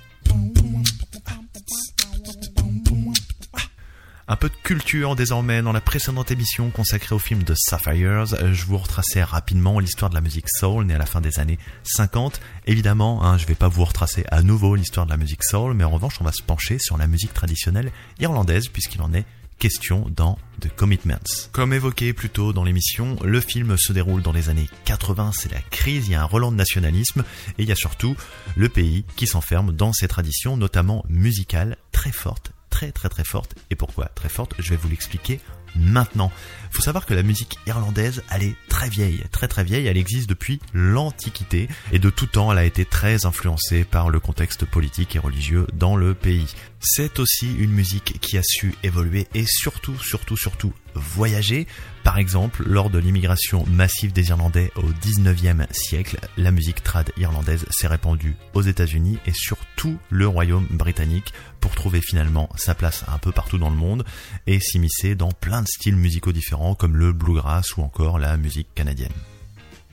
Un 4.31 4.35
peu 4.35 4.47
de 4.47 4.55
culture 4.61 5.15
désormais. 5.15 5.63
Dans 5.63 5.71
la 5.71 5.81
précédente 5.81 6.29
émission 6.29 6.69
consacrée 6.69 7.15
au 7.15 7.19
film 7.19 7.41
de 7.41 7.55
Sapphires, 7.55 8.27
je 8.27 8.65
vous 8.65 8.77
retraçais 8.77 9.23
rapidement 9.23 9.79
l'histoire 9.79 10.11
de 10.11 10.15
la 10.15 10.21
musique 10.21 10.47
soul 10.47 10.85
née 10.85 10.93
à 10.93 10.99
la 10.99 11.07
fin 11.07 11.19
des 11.19 11.39
années 11.39 11.57
50. 11.81 12.39
Évidemment, 12.67 13.23
hein, 13.25 13.39
je 13.39 13.47
vais 13.47 13.55
pas 13.55 13.67
vous 13.67 13.83
retracer 13.83 14.25
à 14.29 14.43
nouveau 14.43 14.75
l'histoire 14.75 15.07
de 15.07 15.11
la 15.11 15.17
musique 15.17 15.43
soul, 15.43 15.73
mais 15.73 15.83
en 15.83 15.89
revanche, 15.89 16.21
on 16.21 16.23
va 16.23 16.31
se 16.31 16.43
pencher 16.43 16.77
sur 16.77 16.95
la 16.95 17.07
musique 17.07 17.33
traditionnelle 17.33 17.91
irlandaise 18.19 18.67
puisqu'il 18.67 19.01
en 19.01 19.15
est 19.15 19.25
question 19.57 20.05
dans 20.15 20.37
The 20.61 20.69
Commitments. 20.75 21.49
Comme 21.51 21.73
évoqué 21.73 22.13
plus 22.13 22.29
tôt 22.29 22.53
dans 22.53 22.63
l'émission, 22.63 23.17
le 23.23 23.41
film 23.41 23.77
se 23.79 23.93
déroule 23.93 24.21
dans 24.21 24.31
les 24.31 24.49
années 24.49 24.69
80, 24.85 25.31
c'est 25.33 25.51
la 25.51 25.61
crise, 25.71 26.07
il 26.07 26.11
y 26.11 26.15
a 26.15 26.21
un 26.21 26.25
relan 26.25 26.51
de 26.51 26.57
nationalisme 26.57 27.23
et 27.57 27.63
il 27.63 27.67
y 27.67 27.71
a 27.71 27.75
surtout 27.75 28.15
le 28.55 28.69
pays 28.69 29.05
qui 29.15 29.25
s'enferme 29.25 29.71
dans 29.71 29.91
ses 29.91 30.07
traditions, 30.07 30.55
notamment 30.55 31.03
musicales, 31.09 31.77
très 31.91 32.11
fortes, 32.11 32.53
très 32.87 33.09
très 33.09 33.23
fortes. 33.23 33.55
Et 33.69 33.75
pourquoi 33.75 34.05
très 34.05 34.29
fortes 34.29 34.53
Je 34.59 34.69
vais 34.71 34.77
vous 34.77 34.89
l'expliquer 34.89 35.39
maintenant. 35.75 36.31
Faut 36.71 36.81
savoir 36.81 37.05
que 37.05 37.13
la 37.13 37.23
musique 37.23 37.57
irlandaise, 37.67 38.23
elle 38.31 38.43
est 38.43 38.55
très 38.67 38.89
vieille, 38.89 39.23
très 39.31 39.47
très 39.47 39.63
vieille, 39.63 39.87
elle 39.87 39.97
existe 39.97 40.29
depuis 40.29 40.59
l'Antiquité 40.73 41.67
et 41.91 41.99
de 41.99 42.09
tout 42.09 42.27
temps, 42.27 42.51
elle 42.51 42.57
a 42.57 42.65
été 42.65 42.85
très 42.85 43.25
influencée 43.25 43.83
par 43.83 44.09
le 44.09 44.19
contexte 44.19 44.65
politique 44.65 45.15
et 45.15 45.19
religieux 45.19 45.67
dans 45.73 45.95
le 45.95 46.13
pays. 46.13 46.53
C'est 46.79 47.19
aussi 47.19 47.53
une 47.55 47.71
musique 47.71 48.19
qui 48.21 48.37
a 48.37 48.43
su 48.43 48.75
évoluer 48.83 49.27
et 49.33 49.45
surtout, 49.45 49.97
surtout, 49.99 50.37
surtout 50.37 50.73
voyager. 50.93 51.67
Par 52.09 52.17
exemple, 52.17 52.63
lors 52.65 52.89
de 52.89 52.97
l'immigration 52.97 53.63
massive 53.67 54.13
des 54.13 54.29
Irlandais 54.29 54.71
au 54.75 54.81
19e 54.81 55.71
siècle, 55.71 56.17
la 56.37 56.49
musique 56.49 56.81
trad 56.81 57.11
irlandaise 57.17 57.67
s'est 57.69 57.85
répandue 57.85 58.35
aux 58.55 58.63
États-Unis 58.63 59.19
et 59.27 59.31
sur 59.31 59.57
tout 59.75 59.95
le 60.09 60.27
royaume 60.27 60.65
britannique 60.71 61.31
pour 61.61 61.75
trouver 61.75 62.01
finalement 62.01 62.49
sa 62.55 62.73
place 62.73 63.05
un 63.09 63.19
peu 63.19 63.31
partout 63.31 63.59
dans 63.59 63.69
le 63.69 63.75
monde 63.75 64.05
et 64.47 64.59
s'immiscer 64.59 65.13
dans 65.13 65.31
plein 65.31 65.61
de 65.61 65.67
styles 65.67 65.97
musicaux 65.97 66.31
différents 66.31 66.73
comme 66.73 66.97
le 66.97 67.13
bluegrass 67.13 67.77
ou 67.77 67.83
encore 67.83 68.17
la 68.17 68.37
musique 68.37 68.73
canadienne. 68.73 69.13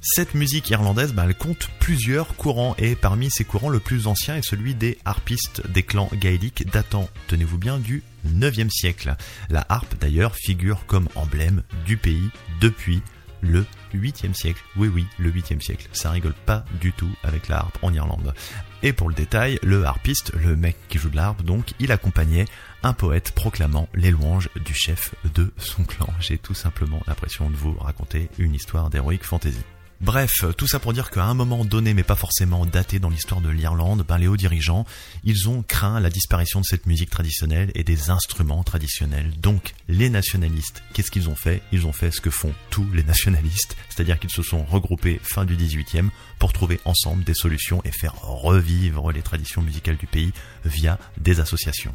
Cette 0.00 0.34
musique 0.34 0.70
irlandaise, 0.70 1.12
bah, 1.12 1.24
elle 1.26 1.34
compte 1.34 1.68
plusieurs 1.80 2.36
courants 2.36 2.76
et 2.78 2.94
parmi 2.94 3.30
ces 3.30 3.44
courants, 3.44 3.70
le 3.70 3.80
plus 3.80 4.06
ancien 4.06 4.36
est 4.36 4.46
celui 4.46 4.74
des 4.74 4.98
harpistes 5.04 5.66
des 5.68 5.82
clans 5.82 6.10
gaéliques 6.12 6.70
datant, 6.70 7.08
tenez-vous 7.28 7.58
bien, 7.58 7.78
du 7.78 8.02
9e 8.26 8.70
siècle. 8.70 9.16
La 9.48 9.64
harpe 9.68 9.96
d'ailleurs 9.98 10.36
figure 10.36 10.86
comme 10.86 11.08
emblème 11.14 11.62
du 11.86 11.96
pays 11.96 12.30
depuis 12.60 13.02
le 13.40 13.64
8e 13.94 14.34
siècle. 14.34 14.62
Oui 14.76 14.88
oui, 14.88 15.06
le 15.18 15.30
8e 15.30 15.60
siècle. 15.60 15.88
Ça 15.92 16.10
rigole 16.10 16.34
pas 16.34 16.64
du 16.80 16.92
tout 16.92 17.10
avec 17.22 17.48
la 17.48 17.58
harpe 17.58 17.78
en 17.82 17.92
Irlande. 17.92 18.34
Et 18.82 18.92
pour 18.92 19.08
le 19.08 19.14
détail, 19.14 19.58
le 19.62 19.84
harpiste, 19.84 20.32
le 20.34 20.56
mec 20.56 20.76
qui 20.88 20.98
joue 20.98 21.10
de 21.10 21.16
la 21.16 21.26
harpe 21.26 21.42
donc, 21.42 21.72
il 21.80 21.90
accompagnait 21.90 22.46
un 22.82 22.92
poète 22.92 23.32
proclamant 23.32 23.88
les 23.94 24.10
louanges 24.10 24.50
du 24.64 24.74
chef 24.74 25.14
de 25.34 25.52
son 25.56 25.84
clan. 25.84 26.08
J'ai 26.20 26.38
tout 26.38 26.54
simplement 26.54 27.02
l'impression 27.06 27.50
de 27.50 27.56
vous 27.56 27.74
raconter 27.74 28.28
une 28.38 28.54
histoire 28.54 28.90
d'héroïque 28.90 29.24
fantasy. 29.24 29.64
Bref, 30.02 30.44
tout 30.58 30.66
ça 30.66 30.78
pour 30.78 30.92
dire 30.92 31.10
qu'à 31.10 31.24
un 31.24 31.32
moment 31.32 31.64
donné, 31.64 31.94
mais 31.94 32.02
pas 32.02 32.16
forcément 32.16 32.66
daté 32.66 32.98
dans 32.98 33.08
l'histoire 33.08 33.40
de 33.40 33.48
l'Irlande, 33.48 34.04
ben 34.06 34.18
les 34.18 34.28
hauts 34.28 34.36
dirigeants, 34.36 34.84
ils 35.24 35.48
ont 35.48 35.62
craint 35.62 36.00
la 36.00 36.10
disparition 36.10 36.60
de 36.60 36.66
cette 36.66 36.84
musique 36.84 37.08
traditionnelle 37.08 37.72
et 37.74 37.82
des 37.82 38.10
instruments 38.10 38.62
traditionnels. 38.62 39.32
Donc, 39.40 39.74
les 39.88 40.10
nationalistes, 40.10 40.82
qu'est-ce 40.92 41.10
qu'ils 41.10 41.30
ont 41.30 41.34
fait? 41.34 41.62
Ils 41.72 41.86
ont 41.86 41.92
fait 41.92 42.10
ce 42.10 42.20
que 42.20 42.28
font 42.28 42.52
tous 42.68 42.86
les 42.92 43.04
nationalistes, 43.04 43.74
c'est-à-dire 43.88 44.18
qu'ils 44.18 44.30
se 44.30 44.42
sont 44.42 44.64
regroupés 44.64 45.18
fin 45.22 45.46
du 45.46 45.56
18e 45.56 46.10
pour 46.38 46.52
trouver 46.52 46.78
ensemble 46.84 47.24
des 47.24 47.34
solutions 47.34 47.80
et 47.84 47.90
faire 47.90 48.16
revivre 48.20 49.12
les 49.12 49.22
traditions 49.22 49.62
musicales 49.62 49.96
du 49.96 50.06
pays 50.06 50.32
via 50.66 50.98
des 51.16 51.40
associations. 51.40 51.94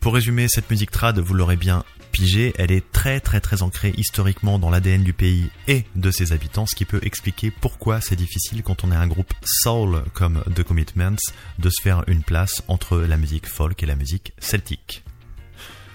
Pour 0.00 0.12
résumer, 0.12 0.48
cette 0.48 0.70
musique 0.70 0.90
trad, 0.90 1.18
vous 1.18 1.32
l'aurez 1.32 1.56
bien 1.56 1.82
pigé, 2.14 2.54
elle 2.58 2.70
est 2.70 2.92
très 2.92 3.18
très 3.18 3.40
très 3.40 3.62
ancrée 3.62 3.92
historiquement 3.96 4.60
dans 4.60 4.70
l'ADN 4.70 5.02
du 5.02 5.12
pays 5.12 5.50
et 5.66 5.84
de 5.96 6.12
ses 6.12 6.30
habitants, 6.30 6.64
ce 6.64 6.76
qui 6.76 6.84
peut 6.84 7.00
expliquer 7.02 7.50
pourquoi 7.50 8.00
c'est 8.00 8.14
difficile 8.14 8.62
quand 8.62 8.84
on 8.84 8.92
est 8.92 8.96
un 8.96 9.08
groupe 9.08 9.34
soul 9.42 10.04
comme 10.12 10.44
The 10.54 10.62
Commitments 10.62 11.16
de 11.58 11.70
se 11.70 11.82
faire 11.82 12.04
une 12.06 12.22
place 12.22 12.62
entre 12.68 12.98
la 12.98 13.16
musique 13.16 13.48
folk 13.48 13.82
et 13.82 13.86
la 13.86 13.96
musique 13.96 14.32
celtique. 14.38 15.02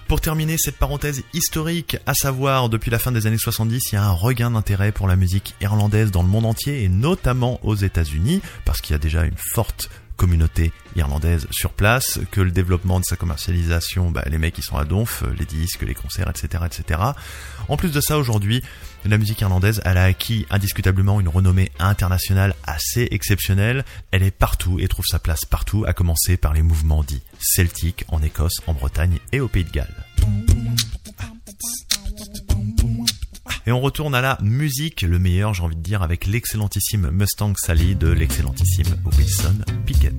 Pour 0.10 0.20
terminer 0.20 0.58
cette 0.58 0.78
parenthèse 0.78 1.24
historique, 1.34 1.96
à 2.06 2.14
savoir 2.14 2.68
depuis 2.68 2.92
la 2.92 3.00
fin 3.00 3.14
des 3.14 3.26
années 3.26 3.38
70, 3.38 3.92
il 3.92 3.96
y 3.96 3.98
a 3.98 4.04
un 4.04 4.12
regain 4.12 4.52
d'intérêt 4.52 4.92
pour 4.92 5.08
la 5.08 5.16
musique 5.16 5.56
irlandaise 5.62 6.12
dans 6.12 6.24
le 6.24 6.28
monde 6.28 6.48
entier 6.48 6.84
et 6.84 6.90
notamment 6.90 7.62
aux 7.64 7.76
États-Unis 7.76 8.42
parce 8.66 8.82
qu'il 8.82 8.92
y 8.92 8.96
a 8.96 9.00
déjà 9.00 9.24
une 9.24 9.38
forte 9.38 9.90
communauté 10.20 10.74
irlandaise 10.98 11.48
sur 11.50 11.72
place, 11.72 12.20
que 12.30 12.42
le 12.42 12.52
développement 12.52 13.00
de 13.00 13.06
sa 13.06 13.16
commercialisation, 13.16 14.12
bah, 14.12 14.24
les 14.28 14.38
mecs 14.38 14.58
ils 14.58 14.64
sont 14.64 14.76
à 14.76 14.84
donf, 14.84 15.24
les 15.40 15.46
disques, 15.46 15.84
les 15.84 15.96
concerts, 15.96 16.30
etc., 16.30 16.66
etc. 16.66 17.00
En 17.70 17.78
plus 17.78 17.94
de 17.94 18.02
ça, 18.02 18.18
aujourd'hui, 18.18 18.62
la 19.06 19.18
musique 19.18 19.40
irlandaise, 19.40 19.82
elle 19.86 19.98
a 19.98 20.04
acquis 20.04 20.46
indiscutablement 20.50 21.22
une 21.22 21.30
renommée 21.30 21.72
internationale 21.80 22.54
assez 22.66 23.08
exceptionnelle. 23.12 23.86
Elle 24.12 24.24
est 24.24 24.32
partout 24.32 24.78
et 24.82 24.90
trouve 24.90 25.06
sa 25.06 25.20
place 25.20 25.46
partout, 25.46 25.86
à 25.88 25.94
commencer 25.94 26.36
par 26.36 26.54
les 26.54 26.64
mouvements 26.64 27.04
dits 27.04 27.24
celtiques 27.40 28.04
en 28.10 28.22
Écosse, 28.22 28.60
en 28.68 28.74
Bretagne 28.74 29.20
et 29.32 29.40
au 29.40 29.48
Pays 29.48 29.64
de 29.64 29.72
Galles. 29.72 30.06
Et 33.70 33.72
on 33.72 33.82
retourne 33.82 34.16
à 34.16 34.22
la 34.22 34.40
musique, 34.42 35.04
le 35.04 35.20
meilleur 35.20 35.54
j'ai 35.54 35.62
envie 35.62 35.76
de 35.76 35.82
dire, 35.84 36.02
avec 36.02 36.26
l'excellentissime 36.26 37.12
Mustang 37.12 37.54
Sally 37.56 37.96
de 37.96 38.08
l'excellentissime 38.08 38.96
Wilson 39.16 39.60
Pickett. 39.86 40.16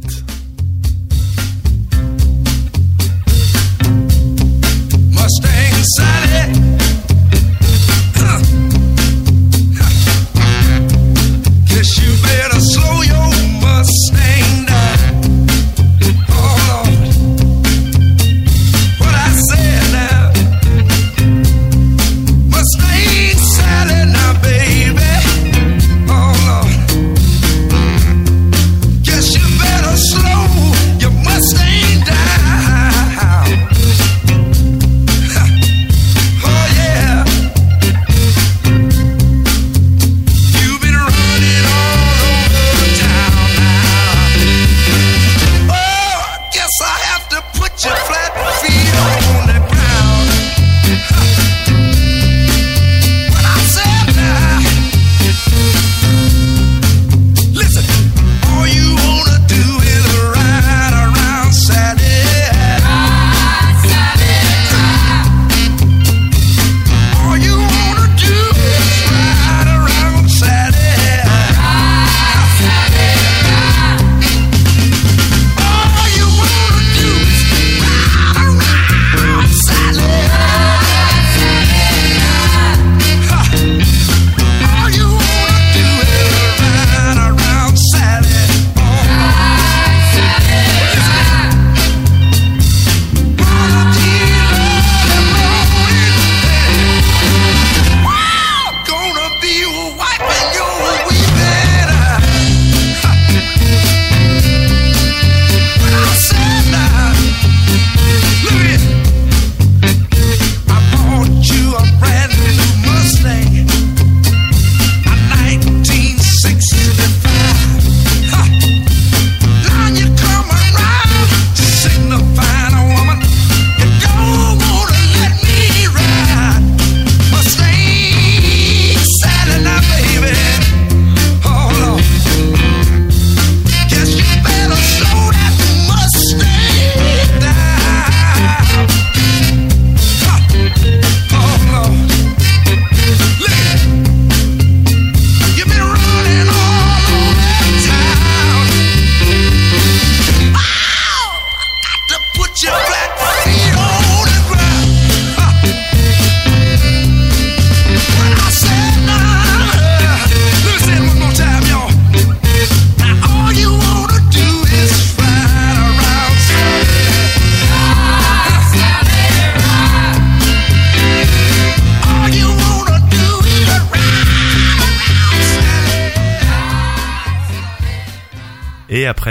Mustang 5.10 5.82
Sally. 5.96 6.70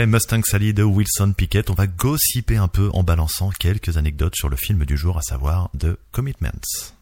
Mustang 0.09 0.41
Sally 0.43 0.73
de 0.73 0.81
Wilson 0.81 1.33
Pickett, 1.37 1.69
on 1.69 1.75
va 1.75 1.85
gossiper 1.85 2.57
un 2.57 2.67
peu 2.67 2.89
en 2.93 3.03
balançant 3.03 3.51
quelques 3.51 3.95
anecdotes 3.95 4.35
sur 4.35 4.49
le 4.49 4.55
film 4.55 4.83
du 4.83 4.97
jour, 4.97 5.19
à 5.19 5.21
savoir 5.21 5.69
The 5.77 5.99
Commitments. 6.11 6.95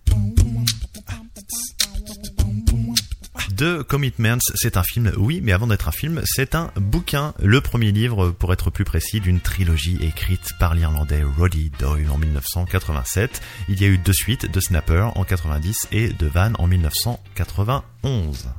The 3.56 3.84
Commitments, 3.84 4.52
c'est 4.56 4.76
un 4.76 4.84
film, 4.84 5.14
oui, 5.16 5.40
mais 5.42 5.54
avant 5.54 5.68
d'être 5.68 5.88
un 5.88 5.94
film, 5.94 6.22
c'est 6.26 6.54
un 6.54 6.70
bouquin, 6.76 7.34
le 7.40 7.62
premier 7.62 7.94
livre, 7.94 8.32
pour 8.32 8.52
être 8.52 8.72
plus 8.72 8.84
précis, 8.84 9.22
d'une 9.22 9.40
trilogie 9.40 9.98
écrite 10.02 10.52
par 10.60 10.76
l'Irlandais 10.76 11.24
Roddy 11.24 11.72
Doyle 11.80 12.10
en 12.10 12.18
1987. 12.18 13.42
Il 13.70 13.82
y 13.82 13.86
a 13.86 13.88
eu 13.88 13.98
deux 13.98 14.12
suites, 14.12 14.52
de 14.52 14.60
Snapper 14.60 15.12
en 15.16 15.24
90 15.24 15.88
et 15.94 16.10
de 16.10 16.28
Van 16.28 16.52
en 16.60 16.68
1991. 16.68 18.50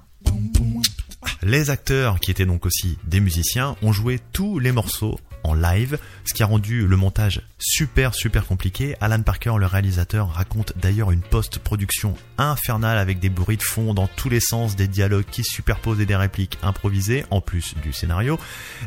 Les 1.43 1.71
acteurs, 1.71 2.21
qui 2.21 2.31
étaient 2.31 2.47
donc 2.47 2.67
aussi 2.67 2.99
des 3.05 3.21
musiciens, 3.21 3.77
ont 3.83 3.93
joué 3.93 4.21
tous 4.33 4.59
les 4.59 4.73
morceaux 4.73 5.19
en 5.45 5.55
live, 5.55 5.99
ce 6.25 6.35
qui 6.35 6.43
a 6.43 6.47
rendu 6.47 6.87
le 6.87 6.97
montage 6.97 7.43
super 7.59 8.15
super 8.15 8.47
compliqué. 8.47 8.97
Alan 9.01 9.23
Parker, 9.23 9.55
le 9.59 9.67
réalisateur, 9.67 10.33
raconte 10.33 10.75
d'ailleurs 10.77 11.11
une 11.11 11.23
post-production 11.23 12.15
infernale 12.39 12.99
avec 12.99 13.21
des 13.21 13.31
bruits 13.31 13.57
de 13.57 13.63
fond 13.63 13.95
dans 13.95 14.09
tous 14.09 14.29
les 14.29 14.41
sens, 14.41 14.77
des 14.77 14.89
dialogues 14.89 15.27
qui 15.31 15.45
se 15.45 15.55
superposent 15.55 16.01
et 16.01 16.07
des 16.07 16.17
répliques 16.17 16.59
improvisées, 16.63 17.25
en 17.31 17.41
plus 17.41 17.75
du 17.83 17.93
scénario. 17.93 18.39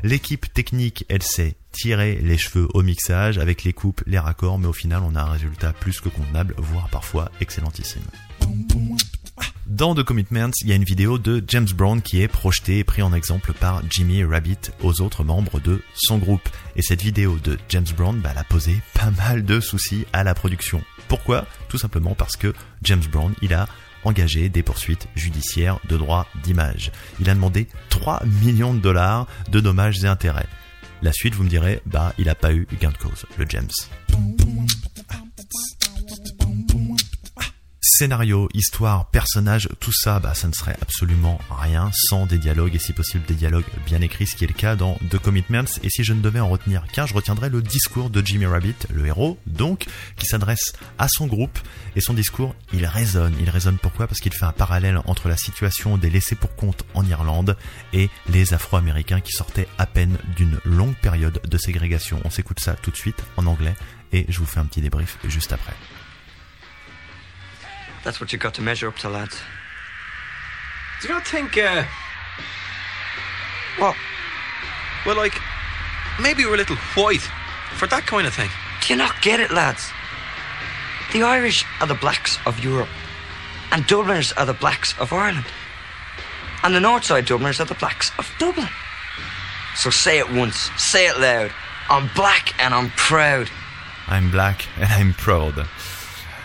L'équipe 0.03 0.51
technique, 0.53 1.05
elle 1.09 1.23
s'est 1.23 1.55
tiré 1.71 2.19
les 2.21 2.37
cheveux 2.37 2.67
au 2.73 2.83
mixage 2.83 3.37
avec 3.37 3.63
les 3.63 3.73
coupes, 3.73 4.03
les 4.05 4.19
raccords, 4.19 4.59
mais 4.59 4.67
au 4.67 4.73
final 4.73 5.01
on 5.03 5.15
a 5.15 5.21
un 5.21 5.31
résultat 5.31 5.73
plus 5.73 6.01
que 6.01 6.09
convenable, 6.09 6.53
voire 6.57 6.89
parfois 6.89 7.31
excellentissime. 7.39 8.01
Dans 9.71 9.95
The 9.95 10.03
Commitments, 10.03 10.51
il 10.63 10.67
y 10.67 10.73
a 10.73 10.75
une 10.75 10.83
vidéo 10.83 11.17
de 11.17 11.41
James 11.47 11.69
Brown 11.73 12.01
qui 12.01 12.21
est 12.21 12.27
projetée 12.27 12.79
et 12.79 12.83
pris 12.83 13.01
en 13.01 13.13
exemple 13.13 13.53
par 13.53 13.81
Jimmy 13.89 14.21
Rabbit 14.21 14.57
aux 14.83 14.99
autres 14.99 15.23
membres 15.23 15.61
de 15.61 15.81
son 15.95 16.17
groupe. 16.17 16.49
Et 16.75 16.81
cette 16.81 17.01
vidéo 17.01 17.39
de 17.41 17.57
James 17.69 17.87
Brown, 17.95 18.19
bah, 18.19 18.31
elle 18.33 18.37
a 18.37 18.43
posé 18.43 18.81
pas 18.93 19.11
mal 19.11 19.45
de 19.45 19.61
soucis 19.61 20.05
à 20.11 20.25
la 20.25 20.35
production. 20.35 20.81
Pourquoi? 21.07 21.45
Tout 21.69 21.77
simplement 21.77 22.15
parce 22.15 22.35
que 22.35 22.53
James 22.83 23.05
Brown, 23.09 23.33
il 23.41 23.53
a 23.53 23.69
engagé 24.03 24.49
des 24.49 24.61
poursuites 24.61 25.07
judiciaires 25.15 25.79
de 25.87 25.95
droit 25.95 26.27
d'image. 26.43 26.91
Il 27.21 27.29
a 27.29 27.33
demandé 27.33 27.69
3 27.91 28.23
millions 28.43 28.73
de 28.73 28.81
dollars 28.81 29.25
de 29.49 29.61
dommages 29.61 30.03
et 30.03 30.07
intérêts. 30.07 30.49
La 31.01 31.13
suite, 31.13 31.33
vous 31.33 31.45
me 31.45 31.49
direz, 31.49 31.81
bah, 31.85 32.13
il 32.17 32.27
a 32.27 32.35
pas 32.35 32.53
eu 32.53 32.67
gain 32.81 32.91
de 32.91 32.97
cause, 32.97 33.25
le 33.37 33.45
James. 33.47 33.71
Scénario, 38.01 38.49
histoire, 38.55 39.05
personnage, 39.11 39.69
tout 39.79 39.91
ça, 39.93 40.19
bah, 40.19 40.33
ça 40.33 40.47
ne 40.47 40.53
serait 40.53 40.75
absolument 40.81 41.37
rien 41.51 41.91
sans 41.93 42.25
des 42.25 42.39
dialogues 42.39 42.73
et 42.73 42.79
si 42.79 42.93
possible 42.93 43.23
des 43.27 43.35
dialogues 43.35 43.67
bien 43.85 44.01
écrits, 44.01 44.25
ce 44.25 44.35
qui 44.35 44.43
est 44.43 44.47
le 44.47 44.55
cas 44.55 44.75
dans 44.75 44.95
The 45.11 45.19
Commitments. 45.19 45.77
Et 45.83 45.91
si 45.91 46.03
je 46.03 46.13
ne 46.13 46.19
devais 46.19 46.39
en 46.39 46.49
retenir 46.49 46.83
qu'un, 46.87 47.05
je 47.05 47.13
retiendrais 47.13 47.49
le 47.49 47.61
discours 47.61 48.09
de 48.09 48.25
Jimmy 48.25 48.47
Rabbit, 48.47 48.73
le 48.91 49.05
héros, 49.05 49.37
donc, 49.45 49.85
qui 50.17 50.25
s'adresse 50.25 50.73
à 50.97 51.07
son 51.09 51.27
groupe. 51.27 51.59
Et 51.95 52.01
son 52.01 52.15
discours, 52.15 52.55
il 52.73 52.87
résonne. 52.87 53.35
Il 53.39 53.51
résonne 53.51 53.77
pourquoi? 53.77 54.07
Parce 54.07 54.19
qu'il 54.19 54.33
fait 54.33 54.45
un 54.45 54.51
parallèle 54.51 54.99
entre 55.05 55.29
la 55.29 55.37
situation 55.37 55.99
des 55.99 56.09
laissés 56.09 56.33
pour 56.33 56.55
compte 56.55 56.83
en 56.95 57.05
Irlande 57.05 57.55
et 57.93 58.09
les 58.29 58.55
Afro-Américains 58.55 59.21
qui 59.21 59.33
sortaient 59.33 59.67
à 59.77 59.85
peine 59.85 60.17
d'une 60.35 60.57
longue 60.65 60.95
période 61.03 61.39
de 61.47 61.57
ségrégation. 61.59 62.19
On 62.25 62.31
s'écoute 62.31 62.61
ça 62.61 62.73
tout 62.73 62.89
de 62.89 62.97
suite 62.97 63.23
en 63.37 63.45
anglais 63.45 63.75
et 64.11 64.25
je 64.27 64.39
vous 64.39 64.47
fais 64.47 64.59
un 64.59 64.65
petit 64.65 64.81
débrief 64.81 65.19
juste 65.27 65.53
après. 65.53 65.75
That's 68.03 68.19
what 68.19 68.31
you've 68.33 68.41
got 68.41 68.53
to 68.55 68.61
measure 68.61 68.87
up 68.87 68.97
to, 68.99 69.09
lads. 69.09 69.39
Do 71.01 71.07
you 71.07 71.13
not 71.13 71.25
think, 71.27 71.57
uh, 71.57 71.83
What? 73.77 73.95
well, 75.05 75.15
like, 75.15 75.35
maybe 76.19 76.45
we're 76.45 76.55
a 76.55 76.57
little 76.57 76.75
white 76.95 77.27
for 77.75 77.87
that 77.87 78.05
kind 78.05 78.27
of 78.27 78.33
thing? 78.33 78.49
Do 78.81 78.93
you 78.93 78.97
not 78.97 79.21
get 79.21 79.39
it, 79.39 79.51
lads? 79.51 79.89
The 81.13 81.23
Irish 81.23 81.65
are 81.79 81.87
the 81.87 81.95
blacks 81.95 82.37
of 82.45 82.63
Europe, 82.63 82.89
and 83.71 83.85
Dubliners 83.87 84.31
are 84.33 84.45
the 84.45 84.53
blacks 84.53 84.93
of 84.99 85.11
Ireland. 85.13 85.45
And 86.63 86.75
the 86.75 86.79
Northside 86.79 87.25
Dubliners 87.25 87.59
are 87.59 87.65
the 87.65 87.75
blacks 87.75 88.11
of 88.19 88.31
Dublin. 88.39 88.69
So 89.75 89.89
say 89.89 90.19
it 90.19 90.31
once, 90.31 90.69
say 90.77 91.07
it 91.07 91.17
loud. 91.19 91.51
I'm 91.89 92.09
black 92.15 92.53
and 92.63 92.73
I'm 92.73 92.91
proud. 92.91 93.49
I'm 94.07 94.29
black 94.31 94.65
and 94.77 94.91
I'm 94.91 95.13
proud. 95.13 95.67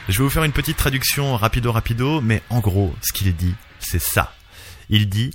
Je 0.08 0.18
vais 0.18 0.24
vous 0.24 0.30
faire 0.30 0.44
une 0.44 0.52
petite 0.52 0.76
traduction 0.76 1.36
rapido 1.36 1.72
rapido, 1.72 2.20
mais 2.20 2.40
en 2.48 2.60
gros, 2.60 2.94
ce 3.02 3.12
qu'il 3.12 3.34
dit, 3.34 3.54
c'est 3.80 4.00
ça. 4.00 4.32
Il 4.88 5.08
dit, 5.08 5.32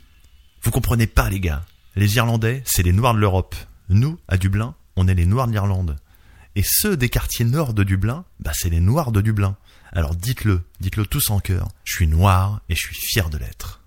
vous 0.63 0.71
comprenez 0.71 1.07
pas 1.07 1.29
les 1.29 1.41
gars, 1.41 1.65
les 1.97 2.15
Irlandais, 2.15 2.63
c'est 2.65 2.84
les 2.84 2.93
Noirs 2.93 3.13
de 3.13 3.19
l'Europe. 3.19 3.53
Nous, 3.89 4.17
à 4.29 4.38
Dublin, 4.38 4.75
on 4.95 5.10
est 5.10 5.13
les 5.13 5.25
Noirs 5.25 5.47
de 5.47 5.51
l'Irlande. 5.51 5.97
Et 6.55 6.63
ceux 6.65 6.95
des 6.95 7.10
quartiers 7.10 7.43
nord 7.43 7.73
de 7.73 7.84
Dublin, 7.84 8.23
bah 8.39 8.51
c'est 8.53 8.69
les 8.69 8.79
Noirs 8.79 9.12
de 9.12 9.19
Dublin. 9.19 9.57
Alors 9.91 10.15
dites-le, 10.15 10.62
dites-le 10.79 11.05
tous 11.05 11.31
en 11.31 11.39
cœur. 11.39 11.67
Je 11.84 11.95
suis 11.95 12.07
noir 12.07 12.62
et 12.69 12.75
je 12.75 12.79
suis 12.79 12.95
fier 12.95 13.29
de 13.29 13.38
l'être. 13.38 13.81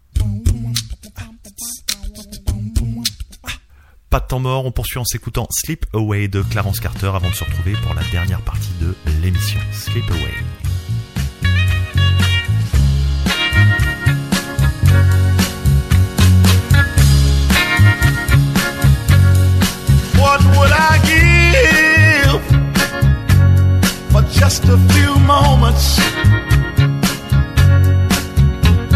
Pas 4.10 4.20
de 4.20 4.26
temps 4.26 4.40
mort, 4.40 4.66
on 4.66 4.70
poursuit 4.70 4.98
en 4.98 5.04
s'écoutant 5.04 5.46
Sleep 5.50 5.86
Away 5.94 6.28
de 6.28 6.42
Clarence 6.42 6.80
Carter 6.80 7.10
avant 7.14 7.30
de 7.30 7.34
se 7.34 7.44
retrouver 7.44 7.72
pour 7.72 7.94
la 7.94 8.04
dernière 8.04 8.42
partie 8.42 8.72
de 8.80 8.94
l'émission. 9.22 9.60
Sleep 9.72 10.08
Away. 10.10 10.63
Just 24.34 24.64
a 24.64 24.76
few 24.92 25.16
moments? 25.20 25.98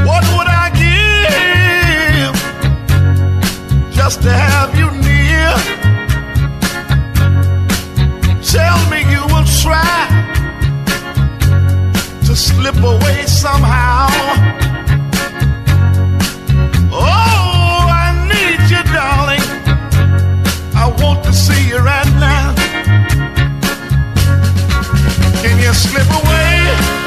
What 0.09 0.25
would 0.35 0.49
I 0.49 0.67
give 0.85 2.35
just 3.93 4.23
to 4.23 4.33
have 4.33 4.77
you 4.79 4.91
near? 5.09 5.55
Tell 8.43 8.79
me 8.91 9.01
you 9.15 9.23
will 9.33 9.49
try 9.63 10.01
to 12.27 12.35
slip 12.35 12.77
away 12.83 13.27
somehow. 13.27 14.58
Can 25.69 25.75
slip 25.75 26.09
away? 26.09 26.98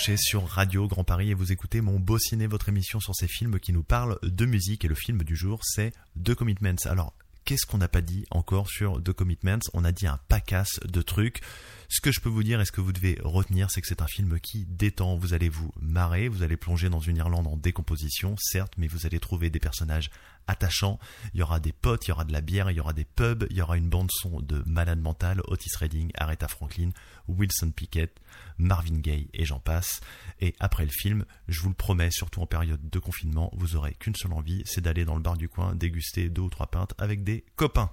Sur 0.00 0.46
Radio 0.46 0.88
Grand 0.88 1.04
Paris 1.04 1.30
et 1.30 1.34
vous 1.34 1.52
écoutez 1.52 1.82
mon 1.82 2.00
beau 2.00 2.18
ciné, 2.18 2.46
votre 2.46 2.70
émission 2.70 3.00
sur 3.00 3.14
ces 3.14 3.28
films 3.28 3.60
qui 3.60 3.72
nous 3.74 3.82
parlent 3.82 4.18
de 4.22 4.46
musique. 4.46 4.82
Et 4.84 4.88
le 4.88 4.94
film 4.94 5.22
du 5.22 5.36
jour, 5.36 5.60
c'est 5.62 5.92
The 6.24 6.34
Commitments. 6.34 6.86
Alors, 6.86 7.12
qu'est-ce 7.44 7.66
qu'on 7.66 7.78
n'a 7.78 7.86
pas 7.86 8.00
dit 8.00 8.24
encore 8.30 8.70
sur 8.70 9.02
The 9.02 9.12
Commitments? 9.12 9.68
On 9.74 9.84
a 9.84 9.92
dit 9.92 10.06
un 10.06 10.18
pacasse 10.28 10.80
de 10.84 11.02
trucs. 11.02 11.42
Ce 11.90 12.00
que 12.00 12.12
je 12.12 12.20
peux 12.20 12.30
vous 12.30 12.42
dire 12.42 12.60
et 12.60 12.64
ce 12.64 12.72
que 12.72 12.80
vous 12.80 12.92
devez 12.92 13.18
retenir, 13.22 13.70
c'est 13.70 13.82
que 13.82 13.86
c'est 13.86 14.00
un 14.00 14.06
film 14.06 14.40
qui 14.40 14.64
détend. 14.64 15.16
Vous 15.16 15.34
allez 15.34 15.50
vous 15.50 15.70
marrer, 15.80 16.28
vous 16.28 16.42
allez 16.42 16.56
plonger 16.56 16.88
dans 16.88 17.00
une 17.00 17.18
Irlande 17.18 17.46
en 17.46 17.56
décomposition, 17.58 18.36
certes, 18.38 18.72
mais 18.78 18.86
vous 18.86 19.04
allez 19.04 19.20
trouver 19.20 19.50
des 19.50 19.60
personnages 19.60 20.10
attachants. 20.46 20.98
Il 21.34 21.40
y 21.40 21.42
aura 21.42 21.60
des 21.60 21.72
potes, 21.72 22.06
il 22.06 22.10
y 22.10 22.12
aura 22.12 22.24
de 22.24 22.32
la 22.32 22.40
bière, 22.40 22.70
il 22.70 22.76
y 22.76 22.80
aura 22.80 22.94
des 22.94 23.04
pubs, 23.04 23.46
il 23.50 23.56
y 23.56 23.62
aura 23.62 23.76
une 23.76 23.88
bande 23.88 24.10
son 24.12 24.40
de 24.40 24.62
malade 24.66 25.00
mental, 25.00 25.42
Otis 25.44 25.76
Redding, 25.78 26.10
Aretha 26.14 26.48
Franklin, 26.48 26.90
Wilson 27.28 27.72
Pickett, 27.72 28.18
Marvin 28.60 28.98
Gaye 28.98 29.28
et 29.32 29.44
j'en 29.44 29.58
passe. 29.58 30.00
Et 30.40 30.54
après 30.60 30.84
le 30.84 30.90
film, 30.90 31.24
je 31.48 31.60
vous 31.60 31.68
le 31.68 31.74
promets, 31.74 32.10
surtout 32.10 32.40
en 32.40 32.46
période 32.46 32.88
de 32.88 32.98
confinement, 32.98 33.50
vous 33.54 33.76
aurez 33.76 33.94
qu'une 33.94 34.14
seule 34.14 34.32
envie, 34.32 34.62
c'est 34.64 34.80
d'aller 34.80 35.04
dans 35.04 35.16
le 35.16 35.22
bar 35.22 35.36
du 35.36 35.48
coin 35.48 35.74
déguster 35.74 36.28
deux 36.28 36.42
ou 36.42 36.50
trois 36.50 36.68
pintes 36.68 36.94
avec 36.98 37.24
des 37.24 37.44
copains. 37.56 37.90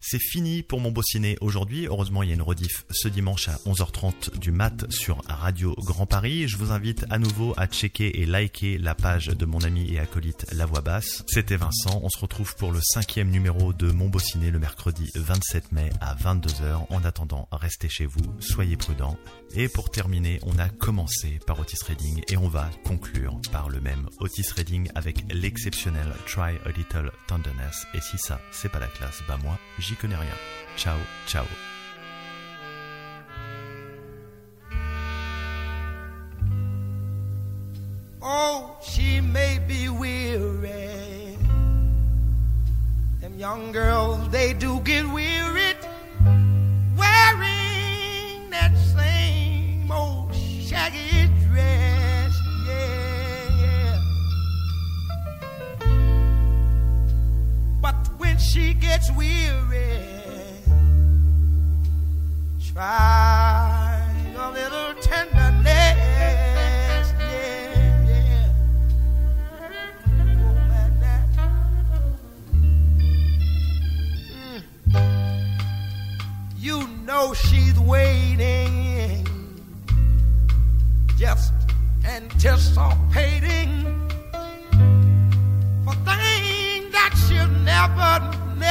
C'est 0.00 0.18
fini 0.20 0.62
pour 0.62 0.80
mon 0.80 0.92
beau 0.92 1.02
ciné 1.02 1.36
aujourd'hui. 1.40 1.86
Heureusement, 1.86 2.22
il 2.22 2.28
y 2.28 2.32
a 2.32 2.34
une 2.34 2.42
rediff 2.42 2.84
ce 2.90 3.08
dimanche 3.08 3.48
à 3.48 3.56
11h30 3.66 4.38
du 4.38 4.52
mat 4.52 4.90
sur 4.90 5.20
Radio 5.26 5.74
Grand 5.78 6.06
Paris. 6.06 6.46
Je 6.46 6.56
vous 6.56 6.70
invite 6.70 7.04
à 7.10 7.18
nouveau 7.18 7.54
à 7.56 7.66
checker 7.66 8.20
et 8.20 8.26
liker 8.26 8.78
la 8.78 8.94
page 8.94 9.26
de 9.26 9.46
mon 9.46 9.62
ami 9.62 9.92
et 9.92 9.98
acolyte 9.98 10.46
La 10.52 10.66
Voix 10.66 10.80
Basse. 10.80 11.24
C'était 11.26 11.56
Vincent. 11.56 12.00
On 12.02 12.08
se 12.08 12.18
retrouve 12.18 12.54
pour 12.56 12.72
le 12.72 12.80
cinquième 12.82 13.30
numéro 13.30 13.72
de 13.72 13.90
mon 13.90 14.08
beau 14.08 14.18
ciné 14.18 14.50
le 14.50 14.58
mercredi 14.58 15.10
27 15.14 15.72
mai 15.72 15.90
à 16.00 16.14
22h. 16.14 16.86
En 16.90 17.04
attendant, 17.04 17.48
restez 17.50 17.88
chez 17.88 18.06
vous, 18.06 18.22
soyez 18.38 18.76
prudents. 18.76 19.18
Et 19.54 19.68
pour 19.68 19.90
terminer, 19.90 20.38
on 20.42 20.58
a 20.58 20.68
commencé 20.68 21.40
par 21.46 21.58
Otis 21.58 21.78
Redding 21.86 22.22
et 22.28 22.36
on 22.36 22.48
va 22.48 22.70
conclure 22.84 23.40
par 23.50 23.70
le 23.70 23.80
même 23.80 24.08
Otis 24.20 24.50
Redding 24.54 24.88
avec 24.94 25.24
l'exceptionnel 25.32 26.12
Try 26.26 26.56
a 26.64 26.70
Little 26.76 27.10
Tenderness. 27.26 27.86
Et 27.94 28.00
si 28.00 28.18
ça, 28.18 28.40
c'est 28.52 28.70
pas 28.70 28.80
la 28.80 28.88
classe, 28.88 29.22
bah 29.26 29.38
moi, 29.42 29.58
j'y 29.86 29.94
connais 29.94 30.16
rien. 30.16 30.34
Ciao, 30.76 30.98
ciao. 31.26 31.44
Oh, 38.20 38.76
she 38.82 39.20
may 39.20 39.60
be 39.68 39.88
weary. 39.88 41.38
Them 43.20 43.38
young 43.38 43.70
girls, 43.70 44.28
they 44.30 44.54
do 44.54 44.80
get 44.80 45.06
weary. 45.06 45.74
wearing 46.96 47.55
gets 58.96 59.10
weary, 59.10 59.98
try 62.72 63.25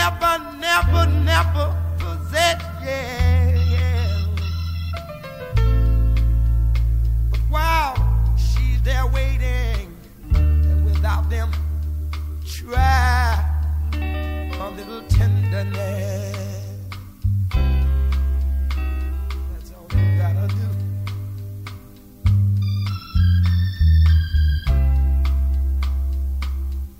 never, 0.05 0.37
never, 0.59 1.07
never 1.07 1.75
possess. 1.97 2.61
Yeah, 2.83 3.55
yeah. 3.73 4.27
But 7.31 7.39
while 7.49 7.95
she's 8.37 8.81
there 8.83 9.07
waiting, 9.07 9.97
and 10.35 10.85
without 10.85 11.27
them, 11.29 11.49
try 12.45 13.43
a 13.93 14.69
little 14.77 15.01
tenderness. 15.09 16.35
That's 19.53 19.71
all 19.75 19.87
you 19.99 20.17
gotta 20.19 20.47
do. 20.53 20.67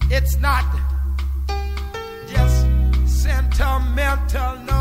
It's 0.10 0.38
not 0.38 0.66
mental 3.80 4.75